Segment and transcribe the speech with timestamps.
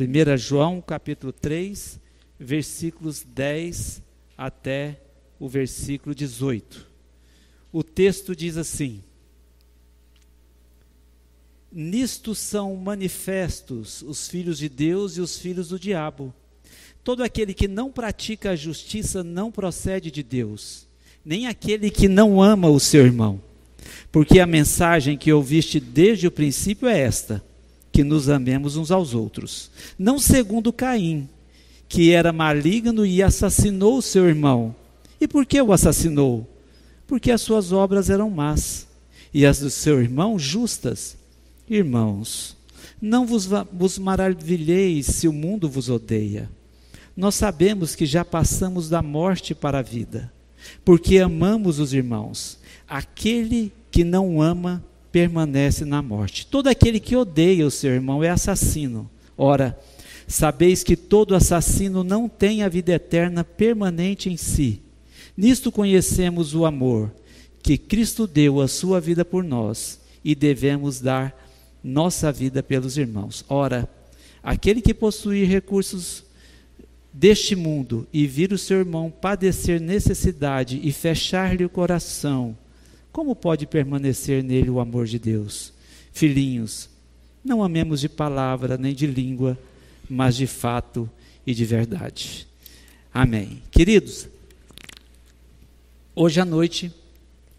[0.00, 1.98] 1 João capítulo 3,
[2.38, 4.00] versículos 10
[4.36, 5.00] até
[5.40, 6.86] o versículo 18.
[7.72, 9.02] O texto diz assim:
[11.72, 16.32] Nisto são manifestos os filhos de Deus e os filhos do diabo.
[17.02, 20.86] Todo aquele que não pratica a justiça não procede de Deus,
[21.24, 23.40] nem aquele que não ama o seu irmão.
[24.12, 27.44] Porque a mensagem que ouviste desde o princípio é esta:
[27.98, 29.72] que nos amemos uns aos outros.
[29.98, 31.28] Não segundo Caim,
[31.88, 34.72] que era maligno e assassinou seu irmão.
[35.20, 36.48] E por que o assassinou?
[37.08, 38.86] Porque as suas obras eram más
[39.34, 41.16] e as do seu irmão justas.
[41.68, 42.56] Irmãos,
[43.02, 46.48] não vos, vos maravilheis se o mundo vos odeia.
[47.16, 50.32] Nós sabemos que já passamos da morte para a vida,
[50.84, 52.60] porque amamos os irmãos.
[52.88, 56.46] Aquele que não ama permanece na morte.
[56.46, 59.08] Todo aquele que odeia o seu irmão é assassino.
[59.36, 59.78] Ora,
[60.26, 64.80] sabeis que todo assassino não tem a vida eterna permanente em si.
[65.36, 67.12] Nisto conhecemos o amor,
[67.62, 71.34] que Cristo deu a sua vida por nós e devemos dar
[71.82, 73.44] nossa vida pelos irmãos.
[73.48, 73.88] Ora,
[74.42, 76.24] aquele que possuir recursos
[77.12, 82.56] deste mundo e vir o seu irmão padecer necessidade e fechar-lhe o coração,
[83.18, 85.72] como pode permanecer nele o amor de Deus?
[86.12, 86.88] Filhinhos,
[87.44, 89.58] não amemos de palavra nem de língua,
[90.08, 91.10] mas de fato
[91.44, 92.46] e de verdade.
[93.12, 93.60] Amém.
[93.72, 94.28] Queridos,
[96.14, 96.92] hoje à noite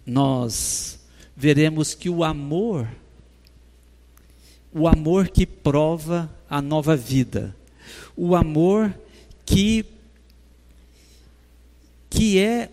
[0.05, 0.97] nós
[1.35, 2.87] veremos que o amor,
[4.71, 7.53] o amor que prova a nova vida,
[8.15, 8.97] o amor
[9.45, 9.85] que
[12.09, 12.71] que é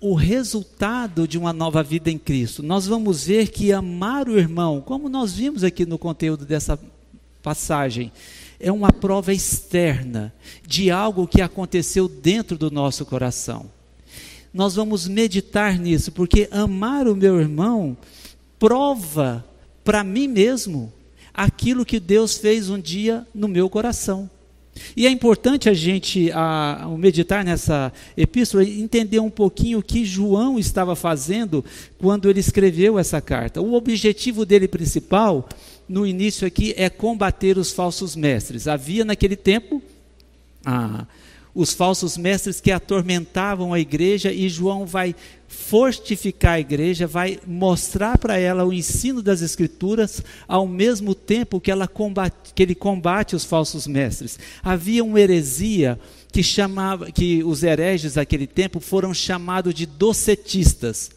[0.00, 2.62] o resultado de uma nova vida em Cristo.
[2.62, 6.78] Nós vamos ver que amar o irmão, como nós vimos aqui no conteúdo dessa
[7.42, 8.10] passagem,
[8.58, 10.32] é uma prova externa
[10.66, 13.70] de algo que aconteceu dentro do nosso coração.
[14.52, 17.96] Nós vamos meditar nisso, porque amar o meu irmão
[18.58, 19.44] prova
[19.84, 20.92] para mim mesmo
[21.32, 24.28] aquilo que Deus fez um dia no meu coração.
[24.96, 30.58] E é importante a gente, ao meditar nessa epístola, entender um pouquinho o que João
[30.58, 31.64] estava fazendo
[31.98, 33.60] quando ele escreveu essa carta.
[33.60, 35.48] O objetivo dele principal,
[35.88, 38.68] no início aqui, é combater os falsos mestres.
[38.68, 39.82] Havia naquele tempo.
[40.64, 41.06] Ah,
[41.54, 45.14] os falsos mestres que atormentavam a igreja, e João vai
[45.48, 51.70] fortificar a igreja, vai mostrar para ela o ensino das Escrituras, ao mesmo tempo que,
[51.70, 54.38] ela combate, que ele combate os falsos mestres.
[54.62, 55.98] Havia uma heresia
[56.32, 61.10] que chamava, que os hereges daquele tempo foram chamados de docetistas.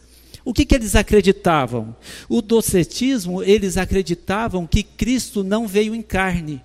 [0.44, 1.96] O que, que eles acreditavam?
[2.28, 6.60] O docetismo, eles acreditavam que Cristo não veio em carne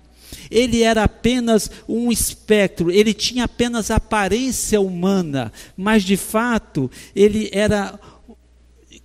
[0.50, 7.98] ele era apenas um espectro, ele tinha apenas aparência humana, mas de fato, ele era.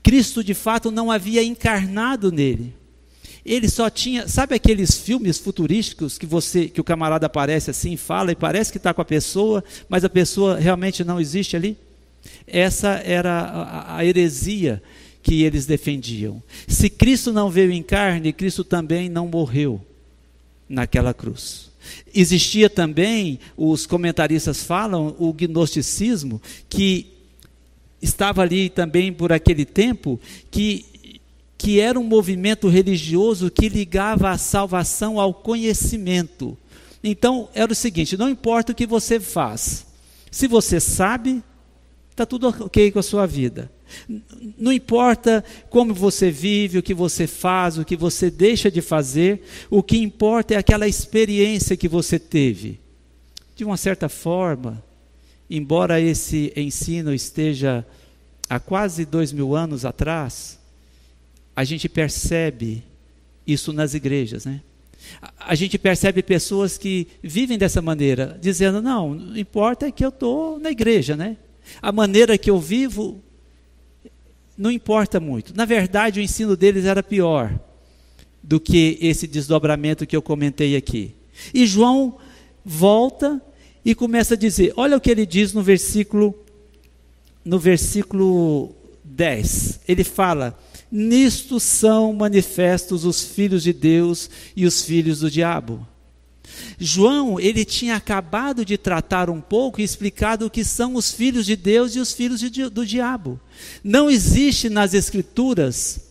[0.04, 2.76] Cristo de fato não havia encarnado nele.
[3.44, 8.32] Ele só tinha, sabe aqueles filmes futurísticos que você, que o camarada aparece assim, fala
[8.32, 11.78] e parece que está com a pessoa, mas a pessoa realmente não existe ali?
[12.48, 14.82] Essa era a, a heresia
[15.22, 16.42] que eles defendiam.
[16.68, 19.82] Se Cristo não veio em carne, Cristo também não morreu
[20.68, 21.72] naquela cruz.
[22.14, 27.12] Existia também, os comentaristas falam, o gnosticismo, que
[28.02, 31.22] estava ali também por aquele tempo, que,
[31.58, 36.58] que era um movimento religioso que ligava a salvação ao conhecimento.
[37.04, 39.86] Então, era o seguinte: não importa o que você faz,
[40.32, 41.44] se você sabe,
[42.16, 43.70] está tudo ok com a sua vida.
[44.58, 49.44] Não importa como você vive, o que você faz, o que você deixa de fazer,
[49.70, 52.80] o que importa é aquela experiência que você teve.
[53.54, 54.82] De uma certa forma,
[55.50, 57.86] embora esse ensino esteja
[58.50, 60.58] há quase dois mil anos atrás,
[61.54, 62.82] a gente percebe
[63.46, 64.62] isso nas igrejas, né?
[65.38, 70.10] A gente percebe pessoas que vivem dessa maneira, dizendo: não, não importa é que eu
[70.10, 71.38] estou na igreja, né?
[71.82, 73.22] A maneira que eu vivo
[74.58, 75.56] não importa muito.
[75.56, 77.60] Na verdade, o ensino deles era pior
[78.42, 81.14] do que esse desdobramento que eu comentei aqui.
[81.54, 82.18] E João
[82.64, 83.42] volta
[83.84, 86.34] e começa a dizer: olha o que ele diz no versículo
[87.44, 89.82] no versículo 10.
[89.88, 90.58] Ele fala:
[90.92, 95.86] Nisto são manifestos os filhos de Deus e os filhos do diabo.
[96.80, 101.46] João, ele tinha acabado de tratar um pouco e explicado o que são os filhos
[101.46, 103.40] de Deus e os filhos de, do diabo.
[103.84, 106.02] Não existe nas Escrituras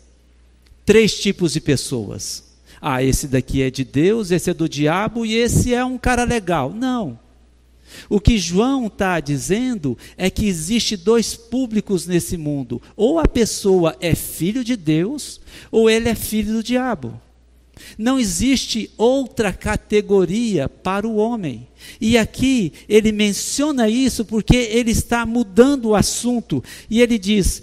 [0.85, 2.45] três tipos de pessoas.
[2.81, 6.25] ah, esse daqui é de Deus, esse é do diabo e esse é um cara
[6.25, 6.73] legal.
[6.73, 7.19] Não.
[8.09, 13.97] O que João está dizendo é que existe dois públicos nesse mundo: ou a pessoa
[14.01, 15.41] é filho de Deus,
[15.71, 17.21] ou ele é filho do diabo.
[17.97, 21.67] Não existe outra categoria para o homem.
[22.01, 26.63] E aqui ele menciona isso porque ele está mudando o assunto.
[26.89, 27.63] E ele diz: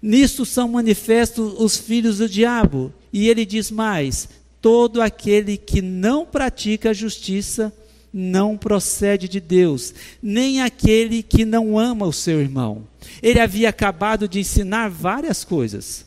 [0.00, 2.92] Nisto são manifestos os filhos do diabo.
[3.12, 4.28] E ele diz mais:
[4.60, 7.72] todo aquele que não pratica a justiça
[8.12, 9.92] não procede de Deus,
[10.22, 12.86] nem aquele que não ama o seu irmão.
[13.20, 16.03] Ele havia acabado de ensinar várias coisas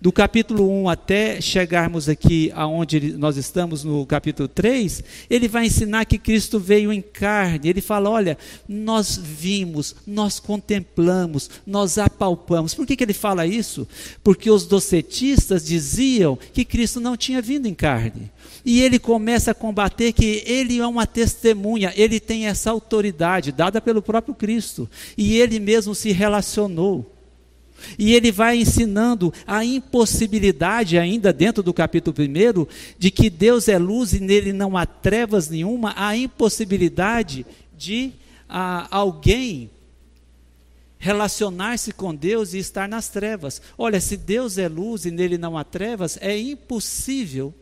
[0.00, 6.04] do capítulo 1 até chegarmos aqui aonde nós estamos no capítulo 3, ele vai ensinar
[6.04, 7.68] que Cristo veio em carne.
[7.68, 8.36] Ele fala: olha,
[8.68, 12.74] nós vimos, nós contemplamos, nós apalpamos.
[12.74, 13.86] Por que, que ele fala isso?
[14.22, 18.30] Porque os docetistas diziam que Cristo não tinha vindo em carne.
[18.64, 23.80] E ele começa a combater que ele é uma testemunha, ele tem essa autoridade dada
[23.80, 24.88] pelo próprio Cristo.
[25.16, 27.15] E ele mesmo se relacionou.
[27.98, 32.66] E ele vai ensinando a impossibilidade, ainda dentro do capítulo 1,
[32.98, 37.46] de que Deus é luz e nele não há trevas nenhuma, a impossibilidade
[37.76, 38.12] de
[38.48, 39.70] a, alguém
[40.98, 43.60] relacionar-se com Deus e estar nas trevas.
[43.76, 47.54] Olha, se Deus é luz e nele não há trevas, é impossível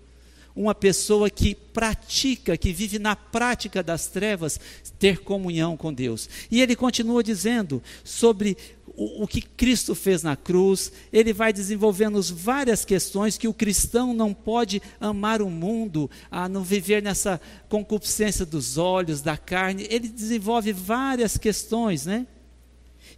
[0.56, 4.60] uma pessoa que pratica, que vive na prática das trevas,
[4.98, 6.28] ter comunhão com Deus.
[6.50, 8.56] E ele continua dizendo sobre
[8.96, 14.14] o, o, que Cristo fez na cruz, ele vai desenvolvendo várias questões que o cristão
[14.14, 19.86] não pode amar o mundo, a não viver nessa concupiscência dos olhos, da carne.
[19.90, 22.26] Ele desenvolve várias questões, né?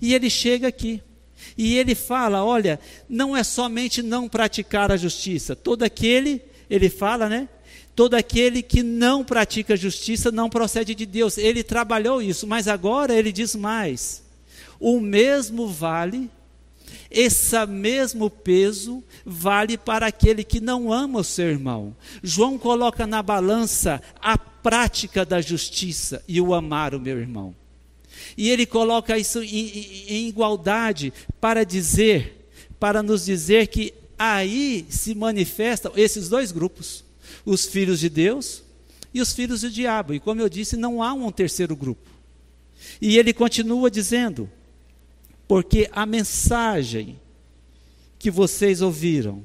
[0.00, 1.02] E ele chega aqui.
[1.56, 7.28] E ele fala: olha, não é somente não praticar a justiça, todo aquele ele fala,
[7.28, 7.49] né?
[7.94, 11.38] Todo aquele que não pratica justiça não procede de Deus.
[11.38, 14.25] Ele trabalhou isso, mas agora ele diz mais.
[14.78, 16.31] O mesmo vale,
[17.11, 21.96] esse mesmo peso vale para aquele que não ama o seu irmão.
[22.23, 27.55] João coloca na balança a prática da justiça e o amar o meu irmão.
[28.37, 35.14] E ele coloca isso em, em, igualdade para dizer, para nos dizer que aí se
[35.14, 37.05] manifestam esses dois grupos:
[37.44, 38.62] os filhos de Deus
[39.12, 40.14] e os filhos do diabo.
[40.14, 42.08] E como eu disse, não há um terceiro grupo.
[43.00, 44.50] E ele continua dizendo:
[45.47, 47.19] porque a mensagem
[48.19, 49.45] que vocês ouviram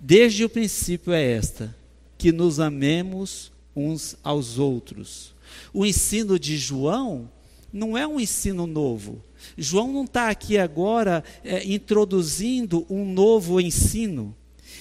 [0.00, 1.74] desde o princípio é esta:
[2.16, 5.34] que nos amemos uns aos outros.
[5.72, 7.30] O ensino de João
[7.72, 9.22] não é um ensino novo.
[9.56, 14.34] João não está aqui agora é, introduzindo um novo ensino.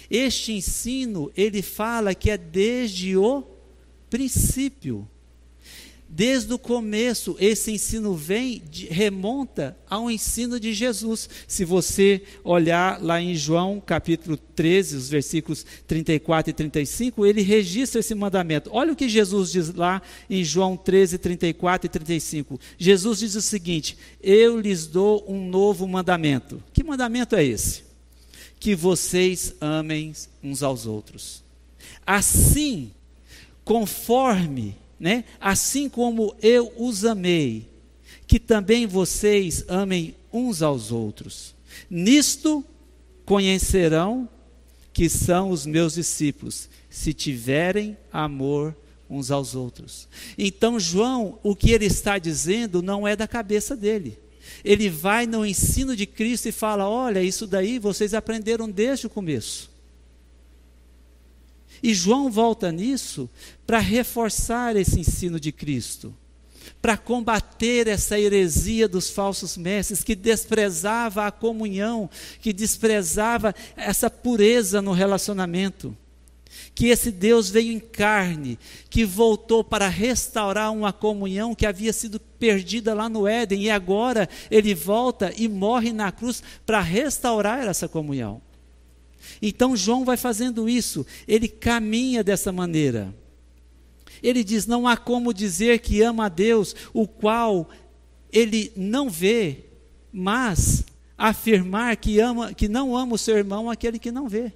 [0.10, 3.44] Este ensino, ele fala que é desde o
[4.10, 5.08] princípio.
[6.18, 11.30] Desde o começo, esse ensino vem, remonta ao ensino de Jesus.
[11.48, 18.00] Se você olhar lá em João capítulo 13, os versículos 34 e 35, ele registra
[18.00, 18.72] esse mandamento.
[18.74, 22.60] Olha o que Jesus diz lá em João 13, 34 e 35.
[22.80, 26.64] Jesus diz o seguinte: Eu lhes dou um novo mandamento.
[26.74, 27.84] Que mandamento é esse?
[28.60, 31.44] Que vocês amem uns aos outros.
[32.04, 32.90] Assim,
[33.64, 35.23] conforme né?
[35.39, 37.68] Assim como eu os amei,
[38.25, 41.56] que também vocês amem uns aos outros.
[41.89, 42.63] Nisto
[43.25, 44.27] conhecerão
[44.94, 48.75] que são os meus discípulos, se tiverem amor
[49.09, 50.07] uns aos outros.
[50.37, 54.18] Então, João, o que ele está dizendo não é da cabeça dele.
[54.63, 59.09] Ele vai no ensino de Cristo e fala: Olha, isso daí vocês aprenderam desde o
[59.09, 59.69] começo.
[61.81, 63.30] E João volta nisso
[63.66, 66.16] para reforçar esse ensino de Cristo,
[66.81, 72.10] para combater essa heresia dos falsos mestres que desprezava a comunhão,
[72.42, 75.96] que desprezava essa pureza no relacionamento.
[76.74, 78.57] Que esse Deus veio em carne,
[78.90, 84.30] que voltou para restaurar uma comunhão que havia sido perdida lá no Éden, e agora
[84.50, 88.42] ele volta e morre na cruz para restaurar essa comunhão.
[89.42, 93.14] Então João vai fazendo isso, ele caminha dessa maneira.
[94.22, 97.70] Ele diz: não há como dizer que ama a Deus, o qual
[98.32, 99.66] ele não vê,
[100.12, 100.84] mas
[101.18, 104.52] afirmar que ama, que não ama o seu irmão, aquele que não vê.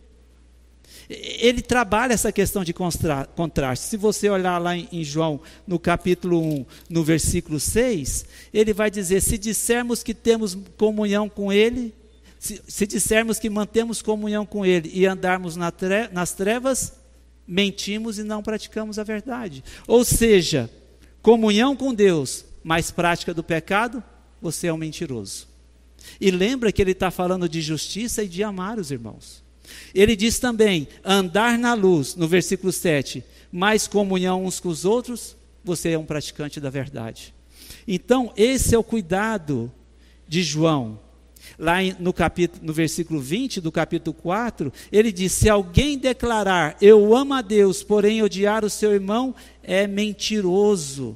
[1.09, 3.85] Ele trabalha essa questão de contraste.
[3.85, 9.21] Se você olhar lá em João, no capítulo 1, no versículo 6, ele vai dizer:
[9.21, 11.93] Se dissermos que temos comunhão com ele,
[12.41, 16.91] Se, se dissermos que mantemos comunhão com Ele e andarmos na tre nas trevas,
[17.47, 19.63] mentimos e não praticamos a verdade.
[19.87, 20.67] Ou seja,
[21.21, 24.03] comunhão com Deus, mais prática do pecado,
[24.41, 25.47] você é um mentiroso.
[26.19, 29.43] E lembra que ele está falando de justiça e de amar os irmãos.
[29.93, 35.37] Ele diz também: andar na luz, no versículo 7, mais comunhão uns com os outros,
[35.63, 37.35] você é um praticante da verdade.
[37.87, 39.71] Então, esse é o cuidado
[40.27, 41.10] de João.
[41.61, 47.15] Lá no, capítulo, no versículo 20 do capítulo 4, ele diz: Se alguém declarar eu
[47.15, 51.15] amo a Deus, porém odiar o seu irmão, é mentiroso.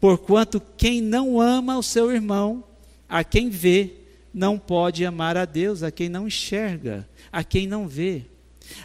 [0.00, 2.64] Porquanto quem não ama o seu irmão,
[3.08, 3.92] a quem vê,
[4.34, 8.24] não pode amar a Deus, a quem não enxerga, a quem não vê.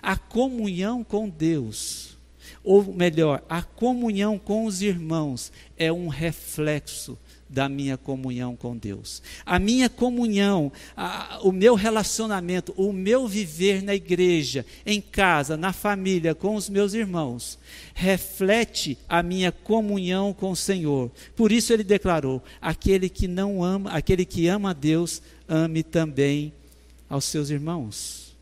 [0.04, 2.16] A comunhão com Deus,
[2.64, 7.18] ou melhor, a comunhão com os irmãos, é um reflexo
[7.56, 9.24] da minha comunhão com Deus.
[9.46, 15.72] A minha comunhão, a, o meu relacionamento, o meu viver na igreja, em casa, na
[15.72, 17.58] família, com os meus irmãos,
[17.94, 21.10] reflete a minha comunhão com o Senhor.
[21.34, 26.52] Por isso ele declarou: aquele que não ama, aquele que ama a Deus, ame também
[27.08, 28.36] aos seus irmãos.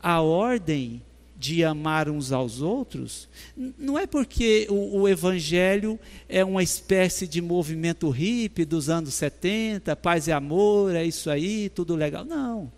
[0.00, 1.00] A ordem
[1.36, 5.98] de amar uns aos outros, não é porque o, o, Evangelho
[6.28, 11.68] é uma espécie de movimento hippie dos anos 70, paz e amor, é isso aí,
[11.68, 12.24] tudo legal.
[12.24, 12.72] Não.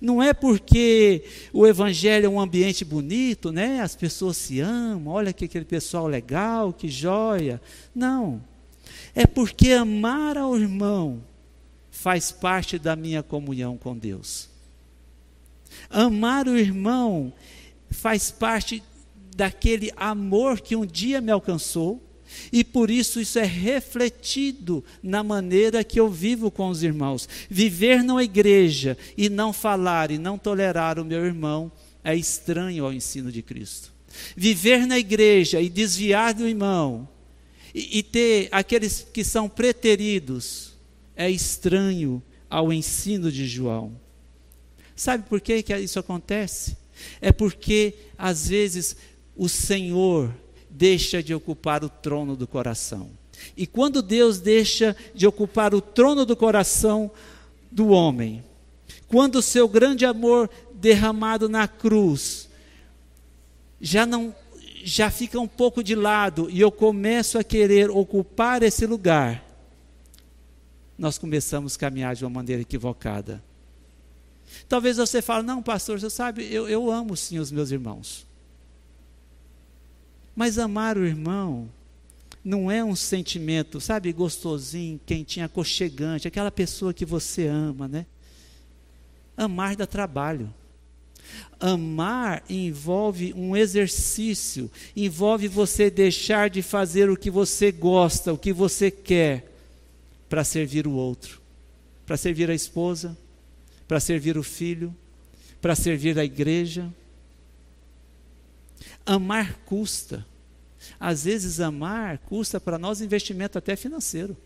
[0.00, 3.80] Não é porque o Evangelho é um ambiente bonito, né?
[3.80, 7.60] as pessoas se amam, olha que aquele pessoal legal, que joia.
[7.94, 8.42] Não.
[9.14, 11.22] É porque amar ao irmão
[11.90, 14.48] faz parte da minha comunhão com Deus.
[15.88, 17.32] Amar o irmão
[17.90, 18.82] faz parte
[19.34, 22.02] daquele amor que um dia me alcançou,
[22.52, 27.28] e por isso isso é refletido na maneira que eu vivo com os irmãos.
[27.48, 31.72] Viver na igreja e não falar e não tolerar o meu irmão
[32.04, 33.92] é estranho ao ensino de Cristo.
[34.36, 37.08] Viver na igreja e desviar do irmão
[37.74, 40.74] e, e ter aqueles que são preteridos
[41.16, 43.92] é estranho ao ensino de João.
[44.96, 46.76] Sabe por que, que isso acontece?
[47.20, 48.96] É porque, às vezes,
[49.36, 50.34] o Senhor
[50.68, 53.10] deixa de ocupar o trono do coração.
[53.56, 57.10] E quando Deus deixa de ocupar o trono do coração
[57.70, 58.44] do homem,
[59.08, 62.48] quando o seu grande amor derramado na cruz
[63.80, 64.34] já não
[64.82, 69.44] já fica um pouco de lado e eu começo a querer ocupar esse lugar,
[70.96, 73.42] nós começamos a caminhar de uma maneira equivocada.
[74.68, 78.26] Talvez você fale, não, pastor, você sabe, eu, eu amo sim os meus irmãos.
[80.34, 81.68] Mas amar o irmão
[82.44, 88.06] não é um sentimento, sabe, gostosinho, quentinho, aconchegante, aquela pessoa que você ama, né?
[89.36, 90.52] Amar dá trabalho.
[91.58, 98.52] Amar envolve um exercício, envolve você deixar de fazer o que você gosta, o que
[98.52, 99.46] você quer,
[100.28, 101.40] para servir o outro,
[102.06, 103.16] para servir a esposa,
[103.90, 104.94] para servir o filho,
[105.60, 106.94] para servir a igreja.
[109.04, 110.24] Amar custa.
[111.00, 114.36] Às vezes, amar custa para nós investimento até financeiro.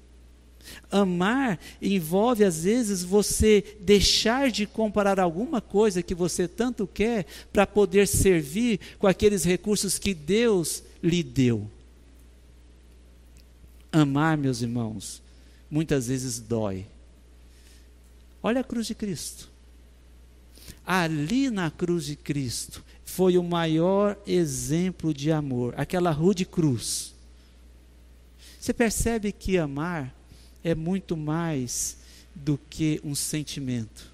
[0.91, 7.67] Amar envolve, às vezes, você deixar de comparar alguma coisa que você tanto quer para
[7.67, 11.71] poder servir com aqueles recursos que Deus lhe deu.
[13.93, 15.21] Amar, meus irmãos,
[15.71, 16.87] muitas vezes dói.
[18.47, 19.51] Olha a cruz de Cristo.
[20.87, 27.15] Ali na cruz de Cristo foi o maior exemplo de amor, aquela rude cruz.
[28.61, 30.15] Você percebe que amar
[30.63, 31.97] é muito mais
[32.35, 34.13] do que um sentimento.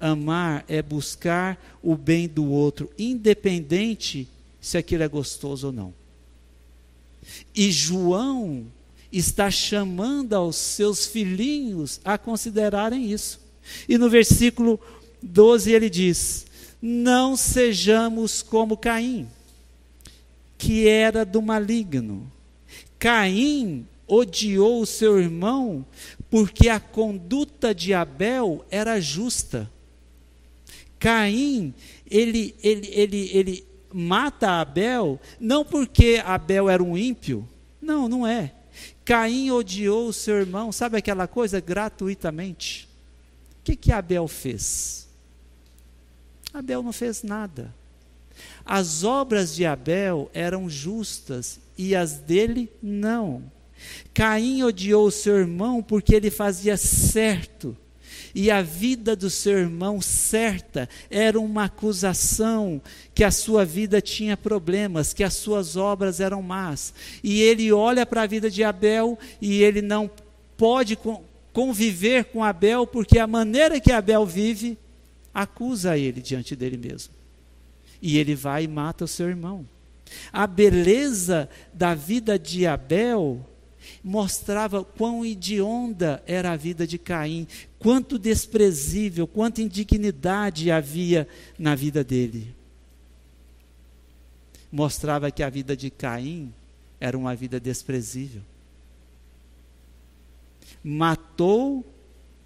[0.00, 4.26] Amar é buscar o bem do outro, independente
[4.58, 5.94] se aquilo é gostoso ou não.
[7.54, 8.66] E João
[9.12, 13.44] está chamando aos seus filhinhos a considerarem isso.
[13.88, 14.80] E no versículo
[15.22, 16.46] 12 ele diz:
[16.80, 19.28] Não sejamos como Caim,
[20.56, 22.30] que era do maligno.
[22.98, 25.84] Caim odiou o seu irmão
[26.30, 29.70] porque a conduta de Abel era justa.
[30.98, 31.74] Caim,
[32.10, 37.46] ele, ele, ele, ele mata Abel não porque Abel era um ímpio.
[37.80, 38.52] Não, não é.
[39.04, 41.60] Caim odiou o seu irmão, sabe aquela coisa?
[41.60, 42.85] Gratuitamente
[43.66, 45.08] que, que Abel fez?
[46.54, 47.74] Abel não fez nada.
[48.64, 53.42] As obras de Abel eram justas e as dele não.
[54.14, 57.76] Caim odiou seu irmão porque ele fazia certo
[58.32, 62.80] e a vida do seu irmão certa era uma acusação
[63.14, 66.94] que a sua vida tinha problemas, que as suas obras eram más.
[67.22, 70.10] E ele olha para a vida de Abel e ele não
[70.56, 70.96] pode
[71.56, 74.76] conviver com Abel porque a maneira que Abel vive
[75.32, 77.14] acusa ele diante dele mesmo.
[78.02, 79.66] E ele vai e mata o seu irmão.
[80.30, 83.42] A beleza da vida de Abel
[84.04, 87.48] mostrava quão hedionda era a vida de Caim,
[87.78, 91.26] quanto desprezível, quanta indignidade havia
[91.58, 92.54] na vida dele.
[94.70, 96.52] Mostrava que a vida de Caim
[97.00, 98.42] era uma vida desprezível.
[100.88, 101.84] Matou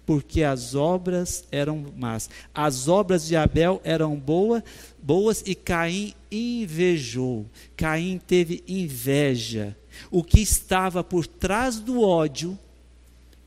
[0.03, 2.27] porque as obras eram más.
[2.55, 4.63] As obras de Abel eram boa,
[5.01, 7.45] boas e Caim invejou.
[7.77, 9.77] Caim teve inveja.
[10.09, 12.57] O que estava por trás do ódio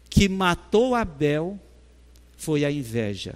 [0.09, 1.59] que matou Abel
[2.37, 3.35] foi a inveja.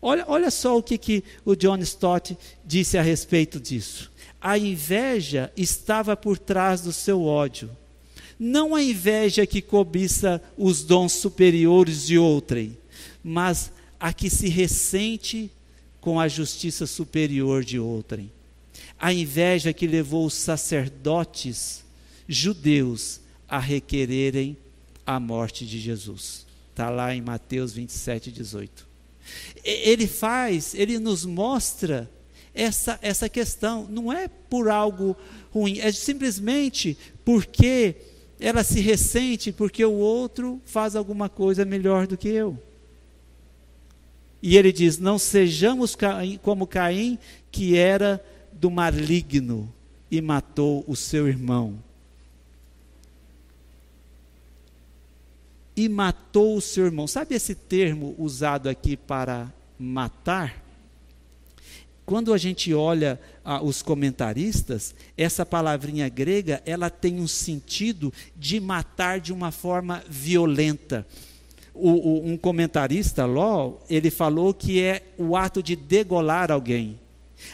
[0.00, 4.12] Olha, olha só o que, que o John Stott disse a respeito disso.
[4.40, 7.68] A inveja estava por trás do seu ódio
[8.38, 12.76] não a inveja que cobiça os dons superiores de outrem,
[13.22, 15.50] mas a que se ressente
[16.00, 18.30] com a justiça superior de outrem.
[18.98, 21.84] A inveja que levou os sacerdotes
[22.28, 24.56] judeus a requererem
[25.04, 26.46] a morte de Jesus.
[26.70, 28.86] Está lá em Mateus 27, 18.
[29.64, 32.08] Ele faz, ele nos mostra
[32.54, 33.86] essa, essa questão.
[33.90, 35.16] Não é por algo
[35.50, 37.96] ruim, é simplesmente porque
[38.40, 42.58] ela se ressente porque o outro faz alguma coisa melhor do que eu.
[44.42, 45.96] E ele diz: Não sejamos
[46.42, 47.18] como Caim,
[47.50, 49.72] que era do maligno
[50.10, 51.78] e matou o seu irmão.
[55.76, 57.06] E matou o seu irmão.
[57.06, 60.67] Sabe esse termo usado aqui para matar?
[62.08, 68.58] Quando a gente olha ah, os comentaristas, essa palavrinha grega, ela tem um sentido de
[68.58, 71.06] matar de uma forma violenta.
[71.74, 76.98] O, o, um comentarista, Ló, ele falou que é o ato de degolar alguém.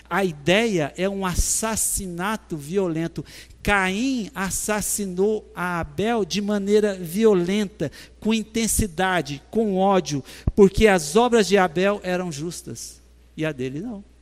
[0.09, 3.25] A ideia é um assassinato violento.
[3.61, 10.23] Caim assassinou a Abel de maneira violenta, com intensidade, com ódio,
[10.55, 13.03] porque as obras de Abel eram justas
[13.37, 14.14] e a dele não.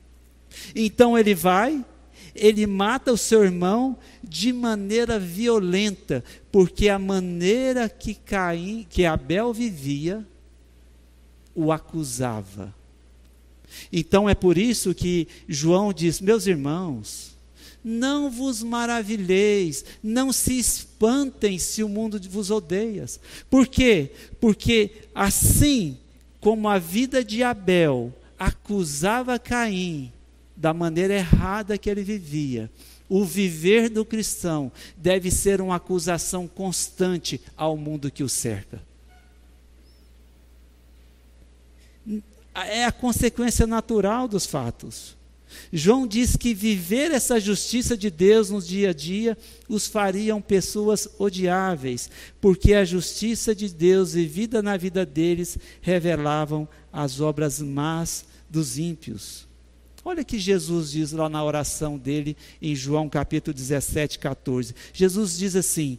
[0.74, 1.84] Então ele vai,
[2.34, 9.52] ele mata o seu irmão de maneira violenta, porque a maneira que Caim, que Abel
[9.52, 10.26] vivia,
[11.54, 12.74] o acusava.
[13.92, 17.36] Então é por isso que João diz: Meus irmãos,
[17.84, 23.06] não vos maravilheis, não se espantem se o mundo vos odeia.
[23.50, 24.12] Por quê?
[24.40, 25.98] Porque assim
[26.40, 30.12] como a vida de Abel acusava Caim,
[30.62, 32.70] da maneira errada que ele vivia.
[33.08, 38.80] O viver do cristão deve ser uma acusação constante ao mundo que o cerca.
[42.54, 45.16] É a consequência natural dos fatos.
[45.72, 49.36] João diz que viver essa justiça de Deus no dia a dia
[49.68, 52.08] os fariam pessoas odiáveis,
[52.40, 59.50] porque a justiça de Deus vivida na vida deles revelavam as obras más dos ímpios.
[60.04, 64.74] Olha que Jesus diz lá na oração dele em João capítulo 17, 14.
[64.92, 65.98] Jesus diz assim: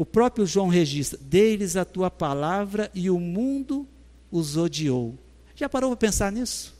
[0.00, 3.86] o próprio João registra: Dê-lhes a tua palavra e o mundo
[4.30, 5.18] os odiou.
[5.54, 6.74] Já parou para pensar nisso?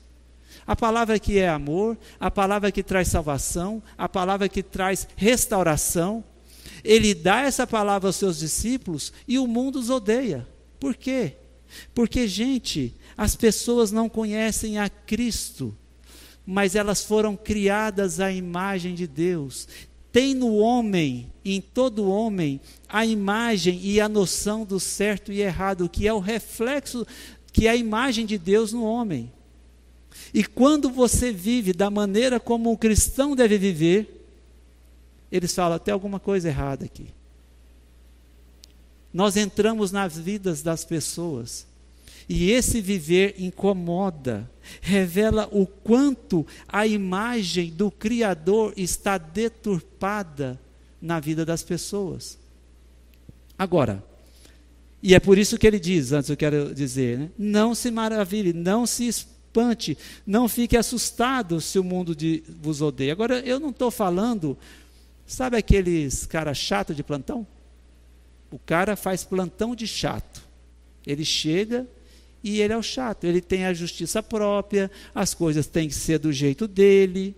[0.66, 6.24] A palavra que é amor, a palavra que traz salvação, a palavra que traz restauração.
[6.82, 10.48] Ele dá essa palavra aos seus discípulos e o mundo os odeia.
[10.78, 11.36] Por quê?
[11.94, 15.76] Porque, gente, as pessoas não conhecem a Cristo
[16.50, 19.68] mas elas foram criadas à imagem de Deus.
[20.10, 25.88] Tem no homem, em todo homem, a imagem e a noção do certo e errado,
[25.88, 27.06] que é o reflexo,
[27.52, 29.32] que é a imagem de Deus no homem.
[30.34, 34.26] E quando você vive da maneira como um cristão deve viver,
[35.30, 37.06] eles falam: tem alguma coisa errada aqui.
[39.14, 41.69] Nós entramos nas vidas das pessoas
[42.32, 44.48] e esse viver incomoda,
[44.80, 50.56] revela o quanto a imagem do Criador está deturpada
[51.02, 52.38] na vida das pessoas.
[53.58, 54.00] Agora,
[55.02, 57.30] e é por isso que ele diz, antes eu quero dizer, né?
[57.36, 63.10] não se maravilhe, não se espante, não fique assustado se o mundo de, vos odeia.
[63.12, 64.56] Agora, eu não estou falando,
[65.26, 67.44] sabe aqueles cara chato de plantão?
[68.52, 70.48] O cara faz plantão de chato.
[71.04, 71.88] Ele chega
[72.42, 76.18] E ele é o chato, ele tem a justiça própria, as coisas têm que ser
[76.18, 77.36] do jeito dele.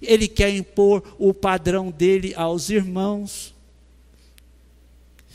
[0.00, 3.54] Ele quer impor o padrão dele aos irmãos.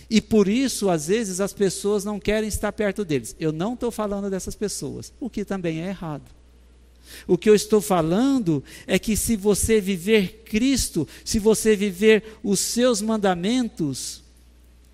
[0.10, 3.36] E por isso, às vezes, as pessoas não querem estar perto deles.
[3.40, 6.30] Eu não estou falando dessas pessoas, o que também é errado.
[7.28, 12.60] O que eu estou falando é que se você viver Cristo, se você viver os
[12.60, 14.22] seus mandamentos,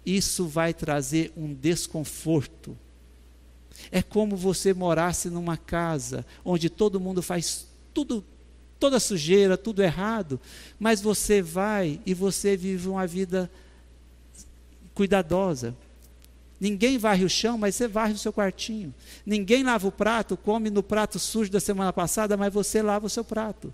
[0.06, 2.78] isso vai trazer um desconforto.
[3.92, 8.24] É como você morasse numa casa onde todo mundo faz tudo,
[8.80, 10.40] toda sujeira, tudo errado,
[10.80, 13.50] mas você vai e você vive uma vida
[14.94, 15.76] cuidadosa,
[16.60, 18.94] Ninguém varre o chão, mas você varre o seu quartinho.
[19.26, 23.10] Ninguém lava o prato, come no prato sujo da semana passada, mas você lava o
[23.10, 23.72] seu prato.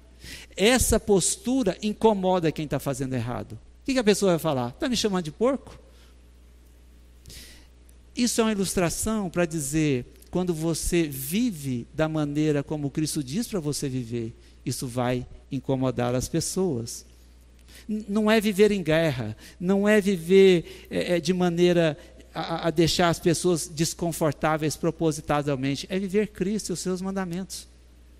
[0.55, 3.53] Essa postura incomoda quem está fazendo errado.
[3.53, 4.69] O que, que a pessoa vai falar?
[4.69, 5.79] Está me chamando de porco?
[8.15, 13.59] Isso é uma ilustração para dizer: quando você vive da maneira como Cristo diz para
[13.59, 17.05] você viver, isso vai incomodar as pessoas.
[17.87, 21.97] Não é viver em guerra, não é viver é, de maneira
[22.33, 27.67] a, a deixar as pessoas desconfortáveis propositadamente, é viver Cristo e os seus mandamentos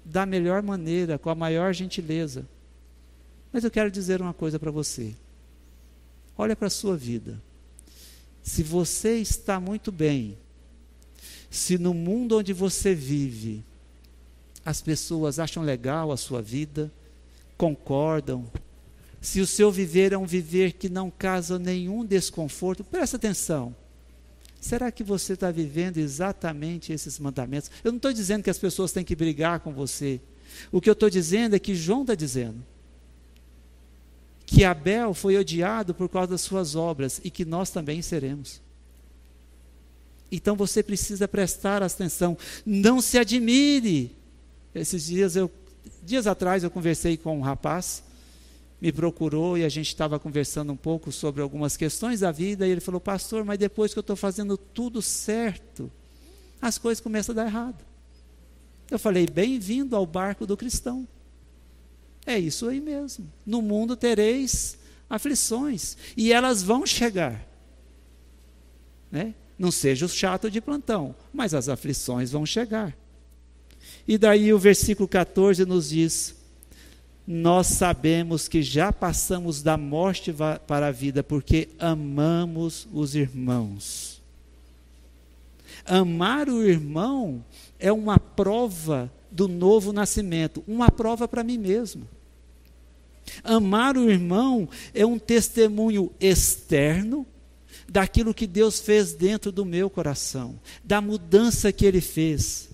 [0.04, 2.46] da melhor maneira, com a maior gentileza.
[3.52, 5.16] Mas eu quero dizer uma coisa para você.
[6.38, 7.42] Olha para a sua vida.
[8.44, 10.38] Se você está muito bem,
[11.50, 13.64] se no mundo onde você vive,
[14.66, 16.92] as pessoas acham legal a sua vida,
[17.58, 18.46] concordam,
[19.22, 23.74] se o seu viver é um viver que não causa nenhum desconforto, presta atenção.
[24.60, 27.72] Será que você está vivendo exatamente esses mandamentos?
[27.84, 30.20] Eu não estou dizendo que as pessoas têm que brigar com você.
[30.72, 32.64] O que eu estou dizendo é que João está dizendo
[34.46, 38.62] que Abel foi odiado por causa das suas obras e que nós também seremos.
[40.32, 42.38] Então você precisa prestar atenção.
[42.66, 44.16] Não se admire.
[44.74, 45.52] Esses dias eu,
[46.04, 48.04] dias atrás eu conversei com um rapaz
[48.84, 52.70] me procurou e a gente estava conversando um pouco sobre algumas questões da vida, e
[52.70, 55.90] ele falou, pastor, mas depois que eu estou fazendo tudo certo,
[56.62, 57.82] as coisas começam a dar errado.
[58.92, 61.08] Eu falei, bem-vindo ao barco do cristão.
[62.26, 63.32] É isso aí mesmo.
[63.46, 64.78] No mundo tereis
[65.10, 67.46] aflições, e elas vão chegar.
[69.12, 69.36] Né?
[69.60, 72.98] Não seja o chato de plantão, mas as aflições vão chegar.
[74.08, 76.36] E daí o versículo 14 nos diz:
[77.26, 80.34] nós sabemos que já passamos da morte
[80.68, 84.22] para a vida, porque amamos os irmãos.
[85.86, 87.44] Amar o irmão
[87.80, 92.08] é uma prova do novo nascimento, uma prova para mim mesmo.
[93.44, 97.26] Amar o irmão é um testemunho externo
[97.90, 102.70] daquilo que Deus fez dentro do meu coração, da mudança que ele fez.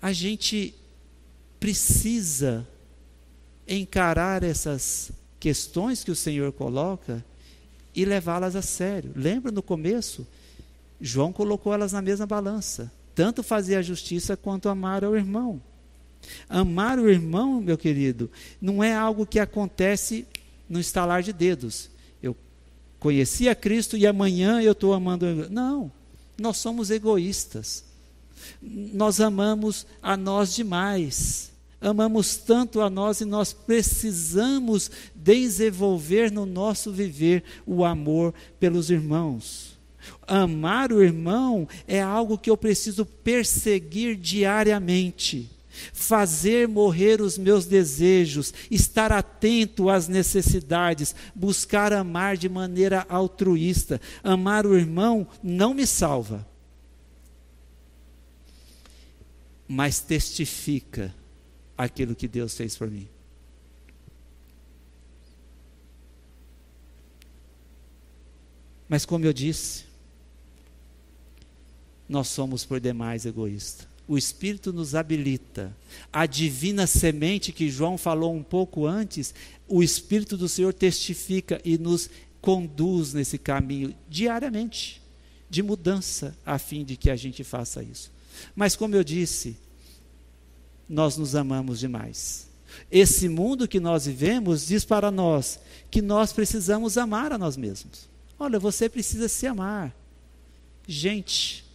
[0.00, 0.74] A gente
[1.58, 2.66] precisa
[3.68, 7.22] encarar essas questões que o Senhor coloca
[7.94, 9.12] e levá-las a sério.
[9.14, 10.26] Lembra no começo?
[10.98, 12.90] João colocou elas na mesma balança.
[13.20, 15.60] Tanto fazer a justiça quanto amar ao irmão.
[16.48, 20.26] Amar o irmão, meu querido, não é algo que acontece
[20.66, 21.90] no estalar de dedos.
[22.22, 22.34] Eu
[22.98, 25.50] conheci a Cristo e amanhã eu estou amando.
[25.50, 25.92] Não,
[26.38, 27.84] nós somos egoístas.
[28.62, 31.50] Nós amamos a nós demais
[31.82, 39.69] amamos tanto a nós e nós precisamos desenvolver no nosso viver o amor pelos irmãos.
[40.26, 45.50] Amar o irmão é algo que eu preciso perseguir diariamente.
[45.92, 54.00] Fazer morrer os meus desejos, estar atento às necessidades, buscar amar de maneira altruísta.
[54.22, 56.46] Amar o irmão não me salva,
[59.66, 61.14] mas testifica
[61.78, 63.08] aquilo que Deus fez por mim.
[68.90, 69.84] Mas como eu disse,
[72.10, 73.86] nós somos por demais egoístas.
[74.08, 75.72] O Espírito nos habilita.
[76.12, 79.32] A divina semente que João falou um pouco antes,
[79.68, 85.00] o Espírito do Senhor testifica e nos conduz nesse caminho diariamente
[85.48, 88.10] de mudança, a fim de que a gente faça isso.
[88.56, 89.56] Mas como eu disse,
[90.88, 92.48] nós nos amamos demais.
[92.90, 98.08] Esse mundo que nós vivemos diz para nós que nós precisamos amar a nós mesmos.
[98.36, 99.94] Olha, você precisa se amar.
[100.88, 101.69] Gente,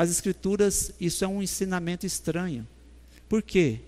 [0.00, 2.66] as Escrituras, isso é um ensinamento estranho.
[3.28, 3.80] Por quê?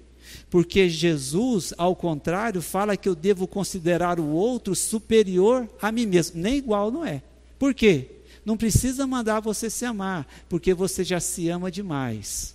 [0.49, 6.40] Porque Jesus, ao contrário, fala que eu devo considerar o outro superior a mim mesmo.
[6.40, 7.23] Nem igual não é.
[7.59, 8.20] Por quê?
[8.44, 12.55] não precisa mandar você se amar, porque você já se ama demais.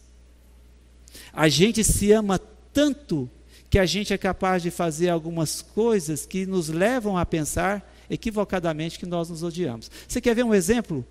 [1.32, 2.39] A gente se ama
[2.74, 3.30] tanto
[3.70, 9.00] que a gente é capaz de fazer algumas coisas que nos levam a pensar equivocadamente
[9.00, 9.89] que nós nos odiamos.
[10.08, 11.06] Você quer ver um exemplo?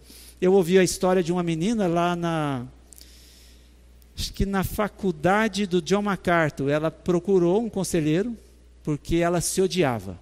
[0.45, 2.67] Eu ouvi a história de uma menina lá na
[4.15, 8.37] acho que na faculdade do John MacArthur, ela procurou um conselheiro
[8.83, 10.21] porque ela se odiava.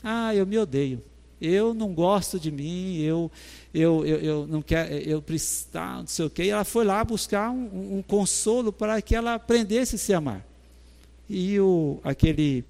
[0.00, 1.02] Ah, eu me odeio.
[1.40, 3.28] Eu não gosto de mim, eu,
[3.74, 6.44] eu, eu, eu não quero, eu preciso, não sei o quê.
[6.44, 10.46] E ela foi lá buscar um, um consolo para que ela aprendesse a se amar.
[11.28, 12.64] E o, aquele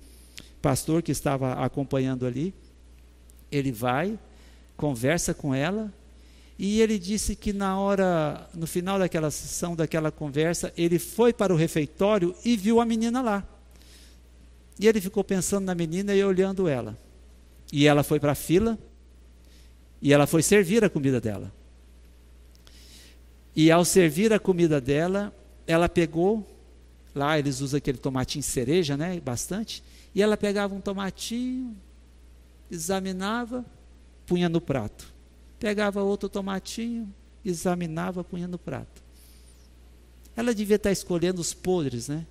[0.63, 2.55] pastor que estava acompanhando ali,
[3.53, 4.19] ele vai,
[4.75, 5.93] conversa com ela,
[6.59, 11.53] e ele disse que na hora, no final daquela sessão, daquela conversa, ele foi para
[11.53, 13.47] o refeitório e viu a menina lá.
[14.79, 16.97] E ele ficou pensando na menina e olhando ela.
[17.71, 18.79] E ela foi para a fila
[20.01, 21.53] e ela foi servir a comida dela.
[23.55, 25.35] E ao servir a comida dela,
[25.67, 26.47] ela pegou,
[27.15, 29.83] lá eles usam aquele tomatinho cereja, né, bastante,
[30.15, 31.75] e ela pegava um tomatinho,
[32.71, 33.65] examinava,
[34.27, 35.16] punha no prato.
[35.59, 37.13] Pegava outro tomatinho,
[37.45, 39.03] examinava, punha no prato.
[40.37, 42.27] Ela devia estar escolhendo os podres, né?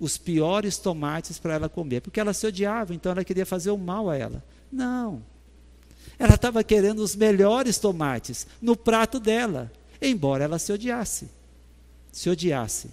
[0.00, 3.78] Os piores tomates para ela comer, porque ela se odiava, então ela queria fazer o
[3.78, 4.42] mal a ela.
[4.72, 5.22] Não.
[6.18, 11.28] Ela estava querendo os melhores tomates no prato dela, embora ela se odiasse.
[12.10, 12.90] Se odiasse.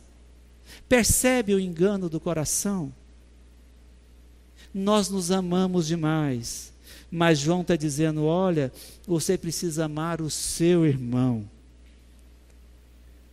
[0.90, 2.94] Percebe o engano do coração?
[4.74, 6.73] Nós nos amamos demais,
[7.16, 8.74] mas João está dizendo: olha,
[9.06, 11.48] você precisa amar o seu irmão.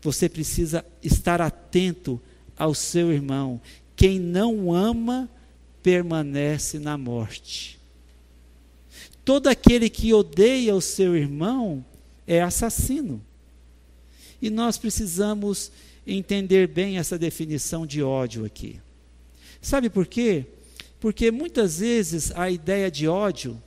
[0.03, 2.21] Você precisa estar atento
[2.59, 3.59] ao seu irmão.
[3.97, 5.31] Quem não ama
[5.83, 7.81] permanece na morte.
[9.25, 11.83] Todo aquele que odeia o seu irmão
[12.27, 13.19] é assassino.
[14.43, 15.73] E nós precisamos
[16.07, 18.79] entender bem essa definição de ódio aqui.
[19.63, 20.45] Sabe por quê?
[20.99, 23.59] Porque muitas vezes a ideia de ódio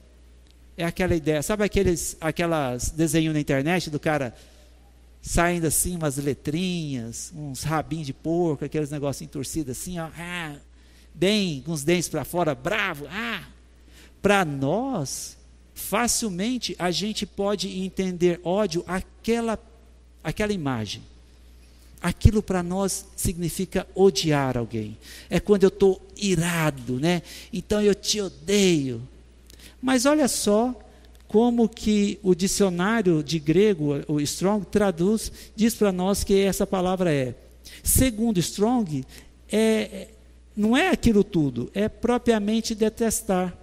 [0.78, 4.36] é aquela ideia, sabe aqueles aquelas desenhos na internet do cara
[5.22, 10.56] saindo assim umas letrinhas, uns rabinhos de porco, aqueles negocinhos torcidos assim, ó, ah,
[11.14, 13.44] bem com os dentes para fora, bravo, ah.
[14.22, 15.38] Para nós,
[15.74, 19.58] facilmente a gente pode entender ódio aquela
[20.24, 21.04] aquela imagem.
[22.02, 24.98] Aquilo para nós significa odiar alguém.
[25.30, 27.22] É quando eu estou irado, né?
[27.52, 29.02] Então eu te odeio.
[29.84, 30.74] Mas olha só
[31.28, 37.14] como que o dicionário de grego, o Strong, traduz, diz para nós que essa palavra
[37.14, 37.36] é.
[37.84, 39.04] Segundo Strong,
[39.52, 40.08] é,
[40.56, 43.58] não é aquilo tudo, é propriamente detestar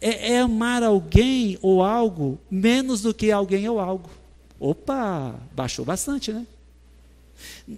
[0.00, 4.08] é, é amar alguém ou algo menos do que alguém ou algo.
[4.58, 6.46] Opa, baixou bastante, né?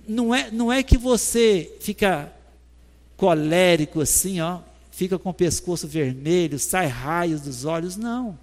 [0.06, 2.32] Não é, não é que você fica
[3.16, 4.60] colérico assim, ó,
[4.98, 8.36] fica com o pescoço vermelho, sai raios dos olhos, não.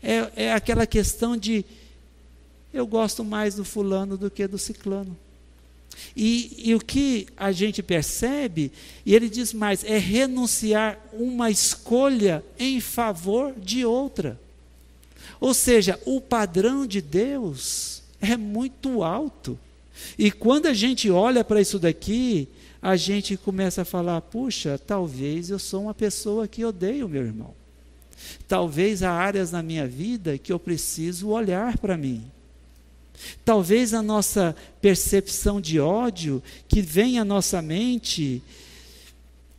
[0.00, 1.64] É, é aquela questão de
[2.72, 5.18] eu gosto mais do fulano do que do ciclano.
[6.14, 8.70] E, e, o que a gente percebe,
[9.04, 14.40] e ele diz mais, é renunciar uma escolha em favor de outra.
[15.40, 19.58] Ou seja, o padrão de Deus é muito alto.
[20.16, 22.48] E quando a gente olha para isso daqui,
[22.82, 27.54] a gente começa a falar: puxa, talvez eu sou uma pessoa que odeio meu irmão.
[28.48, 32.24] Talvez há áreas na minha vida que eu preciso olhar para mim.
[33.44, 38.42] Talvez a nossa percepção de ódio que vem à nossa mente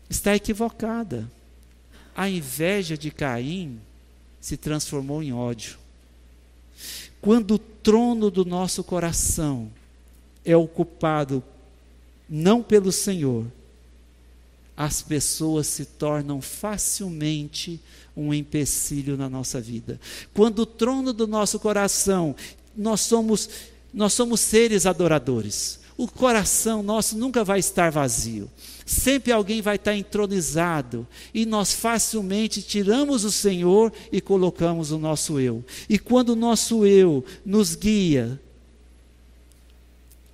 [0.09, 1.29] está equivocada.
[2.15, 3.79] A inveja de Caim
[4.39, 5.77] se transformou em ódio.
[7.21, 9.71] Quando o trono do nosso coração
[10.43, 11.41] é ocupado
[12.29, 13.45] não pelo Senhor,
[14.75, 17.79] as pessoas se tornam facilmente
[18.15, 19.99] um empecilho na nossa vida.
[20.33, 22.35] Quando o trono do nosso coração
[22.75, 23.49] nós somos,
[23.93, 25.79] nós somos seres adoradores.
[25.95, 28.49] O coração nosso nunca vai estar vazio.
[28.85, 31.07] Sempre alguém vai estar entronizado.
[31.33, 35.63] E nós facilmente tiramos o Senhor e colocamos o nosso eu.
[35.87, 38.41] E quando o nosso eu nos guia,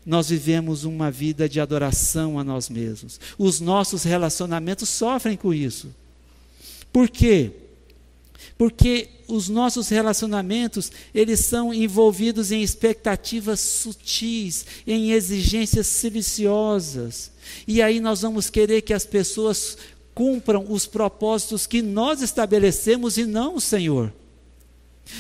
[0.10, 3.20] nós vivemos uma vida de adoração a nós mesmos.
[3.38, 5.94] Os nossos relacionamentos sofrem com isso.
[6.92, 7.52] Por quê?
[8.58, 17.32] Porque os nossos relacionamentos, eles são envolvidos em expectativas sutis, em exigências siliciosas.
[17.68, 19.78] E aí nós vamos querer que as pessoas
[20.16, 24.12] cumpram os propósitos que nós estabelecemos e não o Senhor.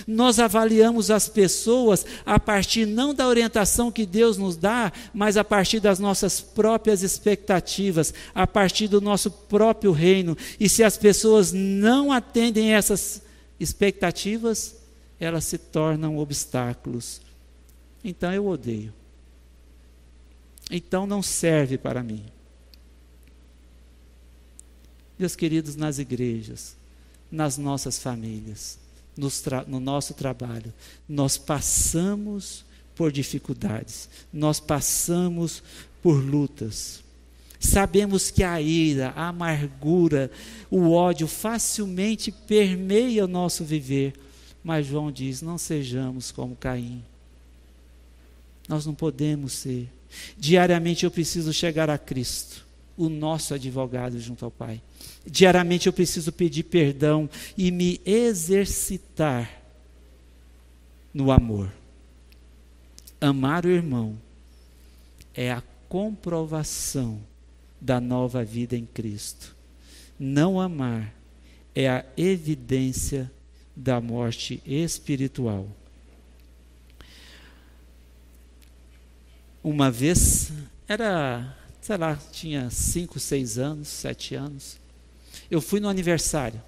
[0.07, 5.43] Nós avaliamos as pessoas a partir não da orientação que Deus nos dá, mas a
[5.43, 10.37] partir das nossas próprias expectativas, a partir do nosso próprio reino.
[10.59, 13.21] E se as pessoas não atendem essas
[13.59, 14.75] expectativas,
[15.19, 17.21] elas se tornam obstáculos.
[18.03, 18.93] Então eu odeio.
[20.71, 22.23] Então não serve para mim.
[25.17, 26.77] Meus queridos, nas igrejas,
[27.29, 28.78] nas nossas famílias,
[29.67, 30.73] no nosso trabalho,
[31.07, 35.63] nós passamos por dificuldades, nós passamos
[36.01, 37.03] por lutas.
[37.59, 40.31] Sabemos que a ira, a amargura,
[40.71, 44.13] o ódio facilmente permeia o nosso viver,
[44.63, 47.03] mas João diz: não sejamos como Caim.
[48.67, 49.89] Nós não podemos ser.
[50.37, 52.65] Diariamente eu preciso chegar a Cristo,
[52.97, 54.81] o nosso advogado junto ao Pai.
[55.29, 59.61] Diariamente eu preciso pedir perdão e me exercitar
[61.13, 61.71] no amor.
[63.21, 64.17] Amar o irmão
[65.33, 67.21] é a comprovação
[67.79, 69.55] da nova vida em Cristo.
[70.17, 71.13] Não amar
[71.75, 73.31] é a evidência
[73.75, 75.67] da morte espiritual.
[79.63, 80.51] Uma vez,
[80.87, 84.78] era, sei lá, tinha cinco, seis anos, sete anos,
[85.49, 86.61] eu fui no aniversário.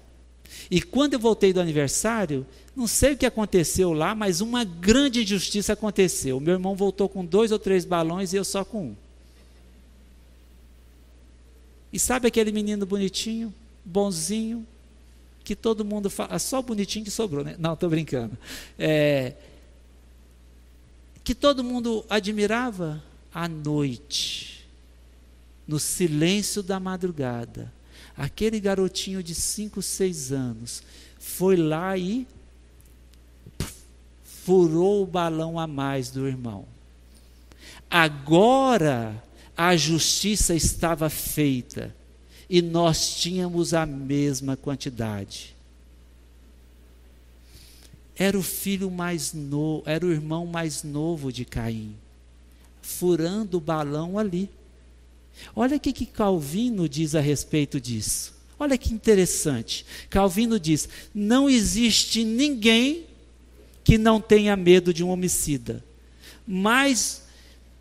[0.70, 5.22] E quando eu voltei do aniversário, não sei o que aconteceu lá, mas uma grande
[5.22, 6.40] injustiça aconteceu.
[6.40, 8.96] Meu irmão voltou com dois ou três balões e eu só com um.
[11.92, 13.52] E sabe aquele menino bonitinho,
[13.84, 14.66] bonzinho,
[15.44, 17.56] que todo mundo fala, só o bonitinho que sobrou, né?
[17.58, 18.36] Não, estou brincando.
[18.78, 19.34] É,
[21.22, 23.02] que todo mundo admirava
[23.34, 24.66] à noite,
[25.68, 27.70] no silêncio da madrugada
[28.16, 30.82] Aquele garotinho de 5, 6 anos
[31.18, 32.26] foi lá e
[34.44, 36.66] furou o balão a mais do irmão.
[37.90, 39.22] Agora
[39.56, 41.94] a justiça estava feita
[42.48, 45.54] e nós tínhamos a mesma quantidade.
[48.16, 51.94] Era o filho mais novo, era o irmão mais novo de Caim,
[52.82, 54.50] furando o balão ali.
[55.54, 58.34] Olha o que, que Calvino diz a respeito disso.
[58.58, 59.84] Olha que interessante.
[60.08, 63.06] Calvino diz: não existe ninguém
[63.82, 65.84] que não tenha medo de um homicida,
[66.46, 67.22] mas